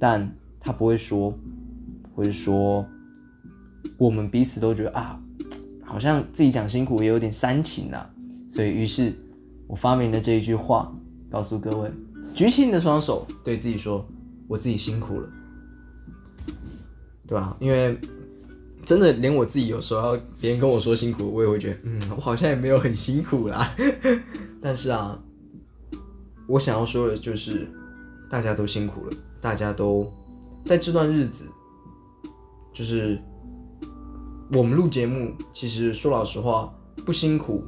[0.00, 1.34] 但他不会说，
[2.14, 2.86] 会说，
[3.96, 5.20] 我们彼此都觉得啊，
[5.84, 8.08] 好像自己讲辛苦也有点煽情啊，
[8.48, 9.14] 所以于是
[9.66, 10.92] 我发明了这一句话，
[11.30, 11.90] 告诉各位：
[12.34, 14.06] 举起你的双手，对自己说，
[14.46, 15.28] 我自己辛苦了，
[17.26, 17.56] 对吧？
[17.60, 17.98] 因为
[18.84, 23.74] 真的连我自己有时候别人跟我说辛苦，我也会觉得，嗯，我好像也没有很辛苦啦。
[24.62, 25.20] 但是啊，
[26.46, 27.68] 我想要说的就是，
[28.30, 29.16] 大家都辛苦了。
[29.40, 30.10] 大家都
[30.64, 31.44] 在这段日子，
[32.72, 33.16] 就是
[34.52, 36.72] 我们录节目，其实说老实话
[37.04, 37.64] 不辛苦，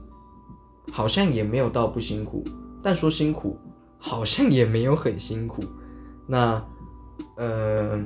[0.90, 2.42] 好像也没有到不辛苦，
[2.82, 3.58] 但说辛苦，
[3.98, 5.62] 好像也没有很辛苦。
[6.26, 6.64] 那
[7.36, 8.02] 呃，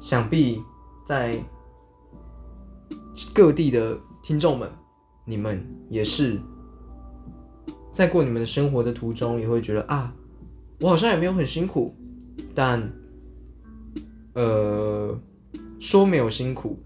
[0.00, 0.62] 想必
[1.04, 1.40] 在
[3.32, 4.70] 各地的听众们，
[5.24, 6.40] 你们也是
[7.92, 10.12] 在过你们的生活的途中，也会觉得啊，
[10.80, 11.94] 我好像也没有很辛苦。
[12.54, 12.92] 但，
[14.34, 15.16] 呃，
[15.78, 16.76] 说没有辛苦，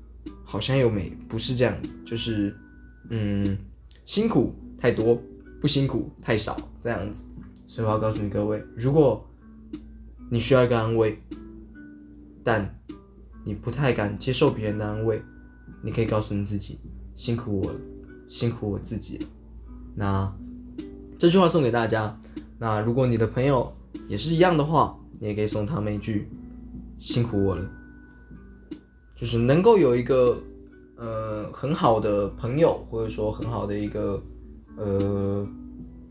[0.53, 2.55] 好像又没不是这样子，就是，
[3.09, 3.57] 嗯，
[4.05, 5.19] 辛苦太多，
[5.63, 7.25] 不辛苦太少这样子。
[7.67, 9.27] 所以我要告诉你各位，如果
[10.31, 11.19] 你需要一个安慰，
[12.45, 12.79] 但
[13.47, 15.23] 你不太敢接受别人的安慰，
[15.83, 16.79] 你可以告诉你自己，
[17.15, 17.81] 辛苦我了，
[18.29, 19.27] 辛苦我自己了。
[19.95, 20.31] 那
[21.17, 22.21] 这句话送给大家。
[22.59, 23.75] 那如果你的朋友
[24.07, 26.29] 也是一样的话，你也可以送他们一句
[27.01, 27.67] “辛苦我了”，
[29.23, 30.37] 就是能够有一个
[30.97, 34.21] 呃很好的朋友，或者说很好的一个
[34.77, 35.47] 呃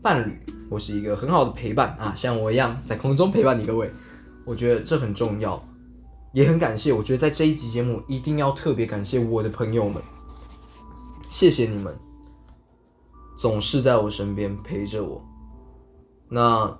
[0.00, 0.40] 伴侣，
[0.70, 3.92] 或是一个很好的陪伴啊，像我一样在空中陪伴你各位，
[4.46, 5.62] 我觉得这很重要，
[6.32, 6.90] 也很感谢。
[6.90, 10.02] 我觉得在这一集节目一定要特别感谢我的朋友们，
[11.28, 11.94] 谢谢你们
[13.36, 15.22] 总是在我身边陪着我。
[16.30, 16.78] 那。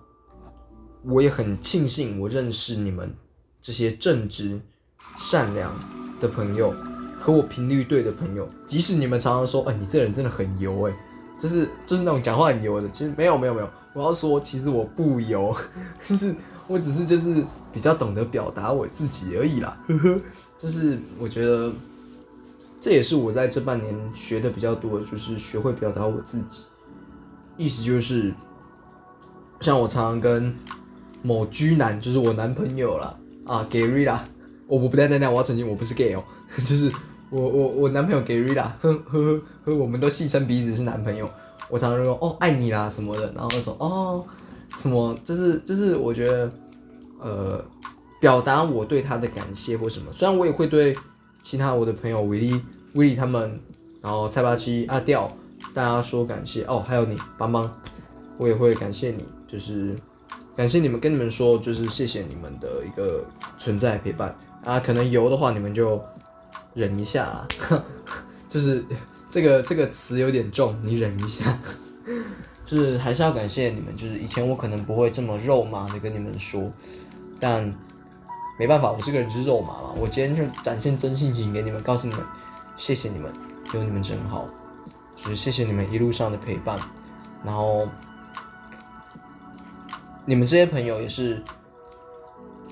[1.05, 3.12] 我也很庆幸，我认识你们
[3.61, 4.61] 这些正直、
[5.18, 5.74] 善良
[6.23, 6.73] 的朋友，
[7.18, 8.49] 和我频率对的朋友。
[8.66, 10.97] 即使你们常常说：“哎，你这人真的很油。”哎，
[11.39, 12.89] 就是就是那种讲话很油的。
[12.91, 15.55] 其实没有没有没有，我要说，其实我不油，
[16.07, 16.35] 就是
[16.68, 19.77] 我只是就是比较懂得表达我自己而已啦。
[19.89, 20.20] 呵呵，
[20.57, 21.70] 就是我觉得
[22.81, 26.66] 这也是我在这半年学的比较多，就是学会表达我自己。
[27.57, 28.33] 意思就是，
[29.61, 30.55] 像我常常跟。
[31.25, 33.16] 某居男就是我男朋友了
[33.47, 34.25] 啊，Gary 啦，
[34.73, 36.25] 我我不带带带，我要澄清，我不是 gay 哦，
[36.64, 36.91] 就是
[37.29, 41.29] 我我我男朋友 Gary 啦，呵呵呵，我们都戏称彼此是男朋友。
[41.68, 44.25] 我常常说哦爱你啦什么的，然后说哦
[44.77, 46.51] 什么，就是就是我觉得
[47.20, 47.62] 呃
[48.18, 50.97] 表达我对他的感谢或什么，虽然我也会对
[51.43, 52.59] 其他我的朋友威利
[52.95, 53.61] 威利他们，
[54.01, 55.31] 然后蔡八七阿调
[55.75, 57.70] 大家说感谢哦，还有你帮帮，
[58.39, 59.95] 我也会感谢你，就是。
[60.55, 63.25] 感谢你们，跟你们说，就是谢谢你们的一个
[63.57, 64.81] 存在陪伴啊。
[64.81, 66.03] 可能油的话，你们就
[66.75, 67.49] 忍一下啊。
[68.49, 68.85] 就是
[69.31, 71.59] 这个这个词有点重，你忍一下。
[72.65, 76.71] 就是还是要感谢你们，就是以前我可能不会这么肉麻的跟你们说，
[77.39, 77.63] 但
[78.59, 82.25] 没办法，我这个人是肉麻嘛，我今天就展现真性情给你们，告诉你们，
[82.77, 83.31] 谢谢你们，
[83.75, 84.49] 有你们真好，
[85.17, 86.79] 就是谢谢你们一路上的陪伴，
[87.45, 87.87] 然后
[90.25, 91.43] 你们这些朋友也是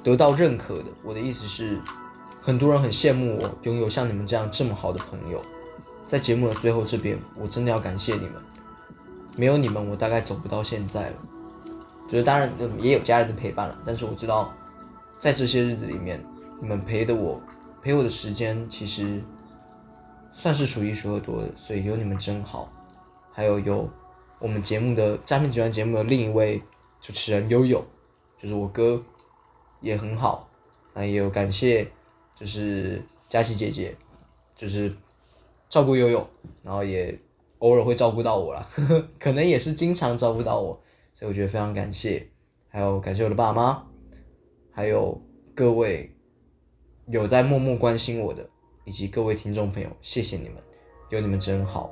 [0.03, 0.85] 得到认可的。
[1.03, 1.81] 我的意思是，
[2.41, 5.41] 很多人很羡慕我拥有像你们这样这么好的朋友。
[6.05, 8.33] 在节目的最后这边，我真的要感谢你们，
[9.37, 11.17] 没有你们，我大概走不到现在了。
[12.09, 14.53] 就是当然也有家人的陪伴了，但是我知道，
[15.19, 16.25] 在这些日子里面，
[16.61, 17.41] 你们陪的我，
[17.81, 19.23] 陪我的时间其实
[20.33, 22.73] 算是数一数二多的，所以有你们真好。
[23.33, 23.89] 还有有
[24.41, 26.61] 我们节目的诈骗集团节目的另一位
[27.01, 27.85] 主持人悠悠，
[28.37, 29.01] 就是我哥，
[29.81, 30.49] 也很好。
[30.95, 31.87] 那也有感谢，
[32.35, 33.97] 就是佳琪姐姐，
[34.57, 34.93] 就是
[35.69, 36.29] 照顾悠悠，
[36.63, 37.17] 然后也
[37.59, 38.69] 偶尔会照顾到我啦，
[39.19, 40.81] 可能也是经常照顾到我。
[41.13, 42.29] 所以我觉得非常感谢，
[42.69, 43.85] 还有感谢我的爸妈，
[44.73, 45.21] 还有
[45.55, 46.15] 各位
[47.07, 48.49] 有在默默关心我的，
[48.85, 50.57] 以及各位听众朋友，谢谢你们，
[51.11, 51.91] 有你们真好，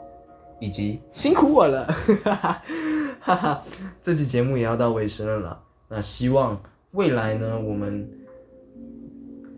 [0.60, 1.84] 以及辛苦我了，
[3.20, 3.64] 哈哈，
[4.00, 5.64] 这期节目也要到尾声了。
[5.88, 6.60] 那希望
[6.92, 8.08] 未来呢，我们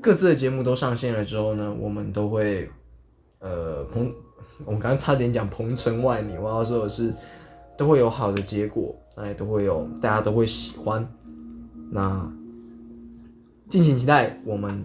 [0.01, 2.70] 各自的节目都上线了之后呢，我们都会
[3.39, 4.12] 呃鹏，
[4.66, 7.12] 我们刚刚差点讲鹏程万里，我要说的是
[7.76, 8.95] 都会有好的结果。
[9.16, 11.07] 哎，都会有，大家都会喜欢。
[11.91, 12.33] 那
[13.68, 14.83] 敬请期待我们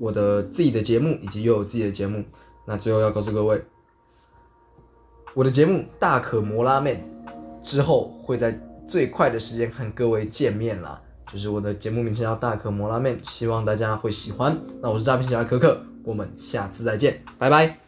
[0.00, 2.24] 我的自己的节目，以及又有自己的节目。
[2.66, 3.62] 那最后要告诉各位，
[5.32, 7.08] 我的节目《大可摩拉面》
[7.62, 11.00] 之后会在最快的时间和各位见面啦。
[11.30, 14.58] 就是我的节目名称叫大可摩拉面，希望大家会喜欢。
[14.80, 17.78] 那我是诈骗小孩可可，我们下次再见，拜拜。